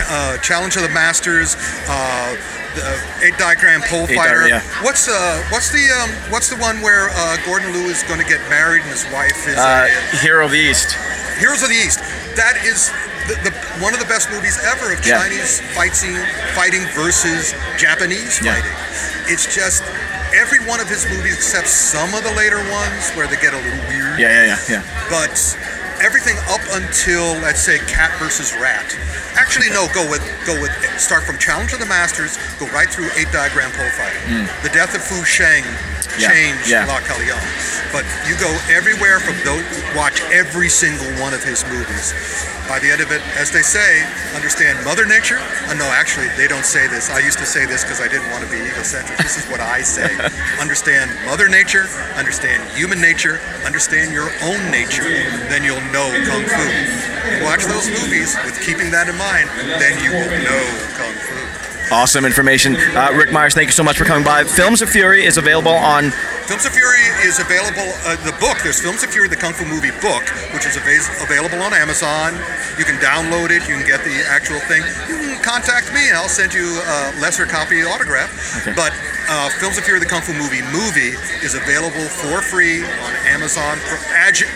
uh, 0.08 0.38
Challenge 0.38 0.76
of 0.76 0.82
the 0.82 0.88
Masters. 0.94 1.56
Uh, 1.90 2.36
the 2.74 2.86
eight 3.26 3.36
diagram 3.38 3.80
pole 3.88 4.06
Eight 4.08 4.16
fighter. 4.16 4.46
diagram, 4.50 4.62
yeah. 4.62 4.82
What's 4.84 5.08
uh 5.08 5.42
what's 5.50 5.70
the 5.70 5.84
um 6.02 6.10
what's 6.30 6.50
the 6.50 6.56
one 6.58 6.80
where 6.82 7.08
uh, 7.10 7.36
Gordon 7.46 7.72
Liu 7.72 7.86
is 7.90 8.02
going 8.04 8.20
to 8.20 8.26
get 8.26 8.40
married 8.50 8.82
and 8.82 8.90
his 8.90 9.06
wife 9.12 9.46
is 9.48 9.56
Uh, 9.58 9.86
a, 9.88 10.16
Hero 10.18 10.46
of 10.46 10.52
the 10.52 10.58
East. 10.60 10.96
Heroes 11.38 11.62
of 11.62 11.68
the 11.70 11.78
East. 11.78 11.98
That 12.36 12.58
is 12.66 12.90
the, 13.30 13.34
the 13.46 13.52
one 13.82 13.94
of 13.94 14.00
the 14.00 14.06
best 14.10 14.30
movies 14.30 14.58
ever 14.66 14.92
of 14.92 15.00
Yeah. 15.06 15.18
Chinese 15.22 15.60
fight 15.74 15.94
scene 15.94 16.18
fighting 16.54 16.82
versus 16.94 17.54
Japanese 17.78 18.42
Yeah. 18.42 18.54
fighting. 18.58 18.76
It's 19.32 19.46
just 19.54 19.82
every 20.34 20.58
one 20.66 20.80
of 20.80 20.88
his 20.90 21.06
movies 21.08 21.34
except 21.38 21.68
some 21.68 22.12
of 22.12 22.22
the 22.26 22.32
later 22.34 22.58
ones 22.70 23.10
where 23.14 23.26
they 23.30 23.36
get 23.38 23.54
a 23.54 23.56
little 23.56 23.84
weird. 23.88 24.18
Yeah, 24.18 24.30
yeah, 24.34 24.58
yeah, 24.68 24.82
yeah. 24.82 24.82
But 25.08 25.32
everything 26.04 26.36
up 26.52 26.60
until 26.76 27.32
let's 27.40 27.60
say 27.60 27.78
Cat 27.88 28.12
versus 28.20 28.52
Rat. 28.60 28.84
Actually, 29.40 29.70
no. 29.70 29.88
Go 29.94 30.04
with 30.10 30.20
go 30.44 30.52
with 30.60 30.70
start 31.00 31.24
from 31.24 31.38
Challenge 31.38 31.72
of 31.72 31.80
the 31.80 31.86
Masters. 31.86 32.36
Go 32.60 32.66
right 32.76 32.88
through 32.88 33.08
Eight 33.16 33.32
Diagram 33.32 33.72
Pole 33.72 33.88
Fighter. 33.96 34.20
Hmm. 34.28 34.44
The 34.62 34.68
Death 34.68 34.94
of 34.94 35.02
Fu 35.02 35.24
Sheng. 35.24 35.64
Yeah, 36.18 36.30
changed 36.30 36.70
yeah. 36.70 36.86
La 36.86 37.00
Yung. 37.00 37.46
But 37.90 38.06
you 38.26 38.34
go 38.38 38.50
everywhere 38.70 39.20
from 39.20 39.38
those. 39.46 39.62
Watch 39.94 40.22
every 40.30 40.68
single 40.68 41.06
one 41.22 41.34
of 41.34 41.42
his 41.42 41.64
movies. 41.70 42.14
By 42.66 42.78
the 42.78 42.90
end 42.90 43.02
of 43.04 43.12
it, 43.12 43.20
as 43.36 43.52
they 43.52 43.60
say, 43.60 44.02
understand 44.34 44.82
Mother 44.84 45.04
Nature. 45.04 45.36
Uh, 45.68 45.74
no, 45.74 45.84
actually, 45.92 46.28
they 46.36 46.48
don't 46.48 46.64
say 46.64 46.88
this. 46.88 47.10
I 47.10 47.20
used 47.20 47.38
to 47.38 47.46
say 47.46 47.66
this 47.66 47.84
because 47.84 48.00
I 48.00 48.08
didn't 48.08 48.30
want 48.32 48.42
to 48.42 48.50
be 48.50 48.56
egocentric. 48.56 49.18
This 49.18 49.36
is 49.36 49.44
what 49.52 49.60
I 49.60 49.82
say. 49.82 50.08
understand 50.60 51.12
Mother 51.26 51.48
Nature. 51.48 51.86
Understand 52.16 52.64
human 52.72 53.00
nature. 53.00 53.38
Understand 53.66 54.12
your 54.12 54.32
own 54.42 54.70
nature. 54.70 55.04
Then 55.52 55.62
you'll 55.62 55.84
know 55.92 56.08
Kung 56.24 56.44
Fu. 56.48 57.44
Watch 57.44 57.68
those 57.68 57.86
movies 58.00 58.34
with 58.44 58.56
keeping 58.64 58.90
that 58.90 59.12
in 59.12 59.16
mind. 59.20 59.48
Then 59.76 60.00
you 60.00 60.10
will 60.10 60.32
know 60.42 60.64
Kung 60.96 61.14
Fu. 61.20 61.43
Awesome 61.92 62.24
information. 62.24 62.76
Uh, 62.76 63.12
Ric 63.14 63.30
Meyers, 63.32 63.54
thank 63.54 63.68
you 63.68 63.72
so 63.76 63.84
much 63.84 63.98
for 63.98 64.04
coming 64.04 64.24
by. 64.24 64.44
Films 64.44 64.82
of 64.82 64.88
Fury 64.88 65.24
is 65.24 65.36
available 65.36 65.72
on. 65.72 66.10
Films 66.48 66.66
of 66.66 66.72
Fury 66.72 67.04
is 67.22 67.38
available. 67.38 67.86
Uh, 68.04 68.16
the 68.24 68.32
book, 68.40 68.58
there's 68.62 68.80
Films 68.80 69.02
of 69.04 69.10
Fury, 69.10 69.28
the 69.28 69.36
Kung 69.36 69.52
Fu 69.52 69.64
movie 69.64 69.92
book, 70.00 70.24
which 70.52 70.66
is 70.66 70.76
avas- 70.76 71.08
available 71.22 71.62
on 71.62 71.72
Amazon. 71.72 72.34
You 72.78 72.84
can 72.84 72.96
download 73.00 73.50
it. 73.50 73.68
You 73.68 73.76
can 73.76 73.86
get 73.86 74.02
the 74.04 74.16
actual 74.28 74.58
thing. 74.66 74.82
You 75.08 75.16
can 75.16 75.42
contact 75.44 75.92
me, 75.94 76.08
and 76.08 76.16
I'll 76.16 76.28
send 76.28 76.52
you 76.52 76.64
a 76.64 77.14
lesser 77.20 77.46
copy 77.46 77.84
autograph. 77.84 78.32
But 78.76 78.92
uh, 79.28 79.48
Films 79.60 79.78
of 79.78 79.84
Fury 79.84 80.00
the 80.00 80.06
Kung 80.06 80.20
Fu 80.22 80.32
Movie 80.34 80.62
movie 80.72 81.14
is 81.44 81.54
available 81.54 82.04
for 82.08 82.40
free 82.42 82.82
on 82.84 83.12
Amazon 83.28 83.78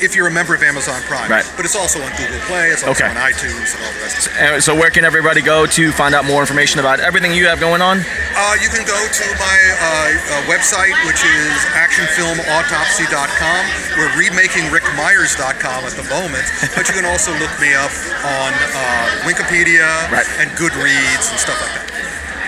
if 0.01 0.17
you're 0.17 0.27
a 0.27 0.31
member 0.31 0.55
of 0.55 0.63
Amazon 0.63 1.01
Prime. 1.03 1.31
Right. 1.31 1.45
But 1.57 1.65
it's 1.65 1.77
also 1.77 2.01
on 2.03 2.11
Google 2.17 2.41
Play, 2.49 2.69
it's 2.73 2.83
also 2.83 3.05
Okay. 3.05 3.11
on 3.11 3.17
iTunes 3.21 3.75
and 3.77 3.85
all 3.85 3.93
the 3.93 4.01
rest 4.03 4.27
of 4.27 4.65
so, 4.65 4.75
where 4.75 4.91
can 4.91 5.05
everybody 5.05 5.43
go 5.43 5.67
to 5.67 5.93
find 5.93 6.15
out 6.15 6.25
more 6.25 6.41
information 6.41 6.81
about 6.81 7.01
everything 7.01 7.33
you 7.35 7.47
have 7.47 7.61
going 7.61 7.83
on? 7.83 7.99
Uh, 8.01 8.55
you 8.63 8.69
can 8.73 8.85
go 8.87 8.97
to 8.97 9.27
my 9.39 9.59
uh, 9.77 9.85
uh, 9.85 10.43
website, 10.51 10.95
which 11.07 11.21
is 11.23 11.53
actionfilmautopsy.com. 11.77 13.63
We're 13.99 14.15
remaking 14.19 14.65
rickmyers.com 14.73 15.85
at 15.85 15.93
the 15.93 16.05
moment, 16.09 16.45
but 16.75 16.89
you 16.89 16.95
can 16.95 17.05
also 17.05 17.33
look 17.39 17.53
me 17.61 17.75
up 17.75 17.93
on 18.25 18.51
uh, 18.75 19.29
Wikipedia 19.29 19.87
Right. 20.11 20.27
and 20.41 20.51
Goodreads 20.59 21.31
and 21.31 21.39
stuff 21.39 21.61
like 21.63 21.75
that. 21.75 21.78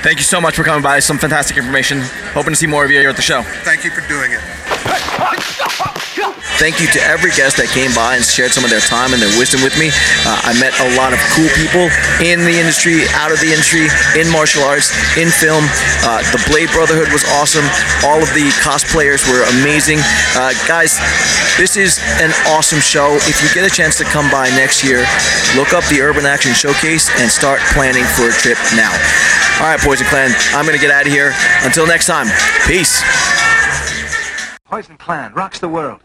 Thank 0.03 0.19
you 0.19 0.25
so 0.25 0.41
much 0.41 0.57
for 0.57 0.65
coming 0.65 0.83
by. 0.83 0.99
Some 1.01 1.19
fantastic 1.19 1.59
information. 1.59 2.01
Hoping 2.33 2.53
to 2.53 2.57
see 2.57 2.67
more 2.67 2.85
of 2.85 2.91
you 2.91 2.99
here 2.99 3.11
at 3.11 3.17
the 3.17 3.23
show. 3.23 3.43
Thank 3.43 3.85
you 3.85 3.91
for 3.91 4.01
doing 4.09 4.33
it. 4.33 5.60
Thank 6.61 6.77
you 6.77 6.93
to 6.93 7.01
every 7.09 7.33
guest 7.33 7.57
that 7.57 7.73
came 7.73 7.89
by 7.97 8.21
and 8.21 8.25
shared 8.25 8.53
some 8.53 8.69
of 8.69 8.71
their 8.71 8.85
time 8.85 9.17
and 9.17 9.21
their 9.25 9.33
wisdom 9.41 9.65
with 9.65 9.73
me. 9.81 9.89
Uh, 10.29 10.45
I 10.45 10.53
met 10.61 10.77
a 10.77 10.93
lot 10.93 11.17
of 11.17 11.21
cool 11.33 11.49
people 11.57 11.89
in 12.21 12.45
the 12.45 12.53
industry, 12.53 13.09
out 13.17 13.33
of 13.33 13.41
the 13.41 13.49
industry, 13.49 13.89
in 14.13 14.29
martial 14.29 14.61
arts, 14.69 14.93
in 15.17 15.33
film. 15.33 15.65
Uh, 16.05 16.21
the 16.37 16.41
Blade 16.53 16.69
Brotherhood 16.77 17.09
was 17.17 17.25
awesome. 17.41 17.65
All 18.05 18.21
of 18.21 18.29
the 18.37 18.53
cosplayers 18.61 19.25
were 19.25 19.41
amazing. 19.57 20.05
Uh, 20.37 20.53
guys, 20.69 21.01
this 21.57 21.81
is 21.81 21.97
an 22.21 22.29
awesome 22.53 22.85
show. 22.85 23.17
If 23.25 23.41
you 23.41 23.49
get 23.57 23.65
a 23.65 23.73
chance 23.73 23.97
to 23.97 24.05
come 24.05 24.29
by 24.29 24.53
next 24.53 24.85
year, 24.85 25.09
look 25.57 25.73
up 25.73 25.89
the 25.89 26.05
Urban 26.05 26.29
Action 26.29 26.53
Showcase 26.53 27.09
and 27.25 27.33
start 27.33 27.65
planning 27.73 28.05
for 28.05 28.29
a 28.29 28.37
trip 28.37 28.61
now. 28.77 28.93
All 29.65 29.73
right, 29.73 29.81
Poison 29.81 30.05
Clan, 30.13 30.29
I'm 30.53 30.69
going 30.69 30.77
to 30.77 30.83
get 30.83 30.93
out 30.93 31.09
of 31.09 31.13
here. 31.13 31.33
Until 31.65 31.89
next 31.89 32.05
time, 32.05 32.29
peace. 32.69 33.01
Poison 34.69 35.01
Clan 35.01 35.33
rocks 35.33 35.57
the 35.57 35.73
world. 35.73 36.05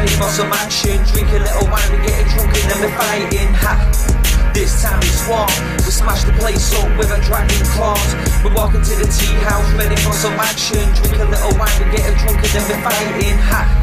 Ready 0.00 0.16
for 0.16 0.30
some 0.32 0.52
action. 0.52 0.96
Drink 1.12 1.28
a 1.28 1.40
little 1.44 1.68
wine, 1.68 1.88
we 1.92 1.98
getting 2.06 2.26
drunk 2.32 2.56
and 2.56 2.66
then 2.72 2.78
we're 2.80 2.96
fighting. 2.96 3.52
Ha! 3.52 3.72
This 4.54 4.82
time 4.82 4.98
it's 5.04 5.28
war. 5.28 5.46
We 5.84 5.92
smash 5.92 6.24
the 6.24 6.32
place 6.40 6.72
up 6.80 6.88
with 6.96 7.12
a 7.12 7.20
dragon 7.20 7.60
claws. 7.76 8.08
We're 8.42 8.54
walking 8.54 8.80
to 8.80 8.94
the 8.96 9.08
tea 9.12 9.36
house, 9.44 9.68
ready 9.76 9.96
for 10.00 10.12
some 10.16 10.40
action. 10.40 10.80
Drink 10.96 11.20
a 11.20 11.28
little 11.28 11.52
wine, 11.60 11.76
we 11.84 11.96
getting 11.96 12.16
drunk 12.16 12.40
and 12.40 12.52
then 12.56 12.64
we're 12.64 12.80
fighting. 12.80 13.36
Ha! 13.52 13.79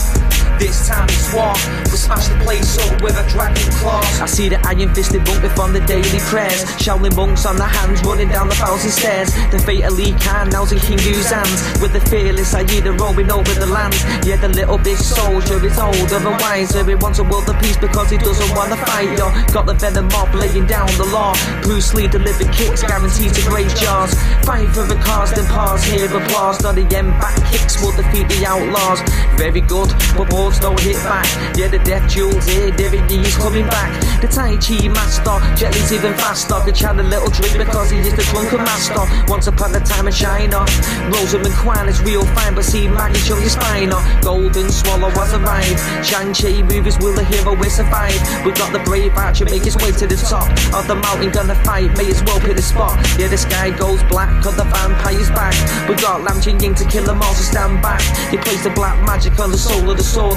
This 0.59 0.87
time 0.87 1.05
it's 1.05 1.31
war. 1.33 1.53
We 1.85 1.97
smash 1.97 2.27
the 2.27 2.37
place 2.43 2.77
up 2.81 3.01
with 3.01 3.13
a 3.13 3.29
dragon 3.29 3.69
claws. 3.77 4.21
I 4.21 4.25
see 4.25 4.49
the 4.49 4.57
iron 4.65 4.93
fisted 4.93 5.21
monk 5.27 5.45
from 5.53 5.71
the 5.71 5.81
daily 5.81 6.19
prayers. 6.33 6.65
Shaolin 6.81 7.15
monks 7.15 7.45
on 7.45 7.57
their 7.57 7.67
hands 7.67 8.01
running 8.01 8.29
down 8.29 8.49
the 8.49 8.55
thousand 8.55 8.89
stairs. 8.89 9.29
The 9.51 9.59
fate 9.59 9.83
of 9.85 9.93
Lee 9.93 10.13
Khan 10.17 10.49
now's 10.49 10.71
in 10.71 10.79
King 10.79 10.97
Hu's 10.97 11.29
hands. 11.29 11.61
With 11.79 11.93
the 11.93 12.01
fearless 12.09 12.55
Aida 12.55 12.91
roaming 12.93 13.29
over 13.29 13.53
the 13.53 13.67
land. 13.67 13.93
Yeah, 14.25 14.37
the 14.37 14.49
little 14.49 14.79
big 14.79 14.97
soldier 14.97 15.63
is 15.63 15.77
older 15.77 16.17
and 16.17 16.41
wiser. 16.41 16.83
He 16.83 16.95
wants 16.95 17.19
a 17.19 17.23
world 17.23 17.47
of 17.49 17.59
peace 17.61 17.77
because 17.77 18.09
he 18.09 18.17
doesn't 18.17 18.49
want 18.57 18.73
to 18.73 18.77
fight. 18.81 19.13
Yo, 19.13 19.29
got 19.53 19.67
the 19.67 19.75
venom 19.75 20.07
mob 20.09 20.33
laying 20.33 20.65
down 20.65 20.87
the 20.97 21.05
law. 21.13 21.37
Bruce 21.61 21.93
Lee 21.93 22.07
delivered 22.07 22.51
kicks, 22.51 22.81
guaranteed 22.81 23.33
to 23.33 23.43
break 23.49 23.69
jaws. 23.77 24.13
Fight 24.41 24.69
for 24.73 24.89
the 24.89 24.97
cause, 25.05 25.31
then 25.33 25.45
pause, 25.53 25.83
hear 25.83 26.09
applause. 26.09 26.61
Not 26.63 26.75
the 26.75 26.87
end 26.97 27.13
back 27.21 27.37
kicks 27.51 27.77
will 27.81 27.93
defeat 27.93 28.27
the 28.29 28.45
outlaws. 28.45 29.01
Very 29.37 29.61
good, 29.61 29.93
but 30.17 30.33
boards 30.47 30.59
don't 30.59 30.79
hit 30.79 30.95
back. 31.03 31.27
Yeah, 31.57 31.67
the 31.67 31.79
death 31.79 32.09
jewels 32.09 32.45
here, 32.47 32.71
Derek 32.71 33.09
Lee's 33.09 33.35
coming 33.35 33.67
back. 33.67 33.91
The 34.21 34.27
Tai 34.27 34.55
Chi 34.63 34.87
master, 34.87 35.37
Jet 35.59 35.73
Li's 35.75 35.91
even 35.91 36.13
faster. 36.13 36.55
Could 36.63 36.75
chant 36.75 36.99
a 36.99 37.03
little 37.03 37.29
drink 37.29 37.57
because 37.57 37.91
he 37.91 37.99
is 37.99 38.15
the 38.15 38.23
drunken 38.31 38.63
master. 38.63 39.03
Once 39.27 39.47
upon 39.47 39.75
a 39.75 39.79
time 39.81 40.07
in 40.07 40.13
China, 40.13 40.63
Rosamund 41.11 41.53
Kwan 41.55 41.89
is 41.89 42.01
real 42.01 42.25
fine, 42.35 42.55
but 42.55 42.63
see 42.63 42.87
Maggie 42.87 43.19
Cheung 43.27 43.43
is 43.43 43.55
finer. 43.55 43.99
Golden 44.21 44.69
Swallow 44.71 45.11
was 45.15 45.33
arrived. 45.33 45.79
Shang-Chi 46.05 46.63
movies 46.63 46.97
will 46.99 47.13
the 47.13 47.25
hero 47.25 47.53
will 47.53 47.69
survive. 47.69 48.15
We 48.45 48.51
got 48.53 48.71
the 48.71 48.79
brave 48.87 49.13
archer 49.15 49.45
make 49.45 49.63
his 49.63 49.75
way 49.77 49.91
to 49.91 50.07
the 50.07 50.15
top 50.15 50.47
of 50.73 50.87
the 50.87 50.95
mountain, 50.95 51.31
gonna 51.31 51.55
fight. 51.67 51.91
May 51.97 52.07
as 52.07 52.23
well 52.23 52.39
pick 52.39 52.55
the 52.55 52.61
spot. 52.61 52.95
Yeah, 53.19 53.27
the 53.27 53.37
sky 53.37 53.71
goes 53.71 54.01
black, 54.03 54.31
cause 54.43 54.55
the 54.55 54.63
vampire's 54.63 55.29
back. 55.31 55.55
We 55.89 55.95
got 55.95 56.23
Lam 56.23 56.39
Ching 56.39 56.59
Ying 56.59 56.75
to 56.75 56.85
kill 56.85 57.03
them 57.03 57.21
all, 57.21 57.33
so 57.33 57.43
stand 57.43 57.81
back. 57.81 58.01
He 58.31 58.37
plays 58.37 58.63
the 58.63 58.71
black 58.71 58.95
magic 59.05 59.37
on 59.39 59.51
the 59.51 59.57
soul 59.57 59.89
of 59.91 59.97
the 59.97 60.03
sword, 60.03 60.36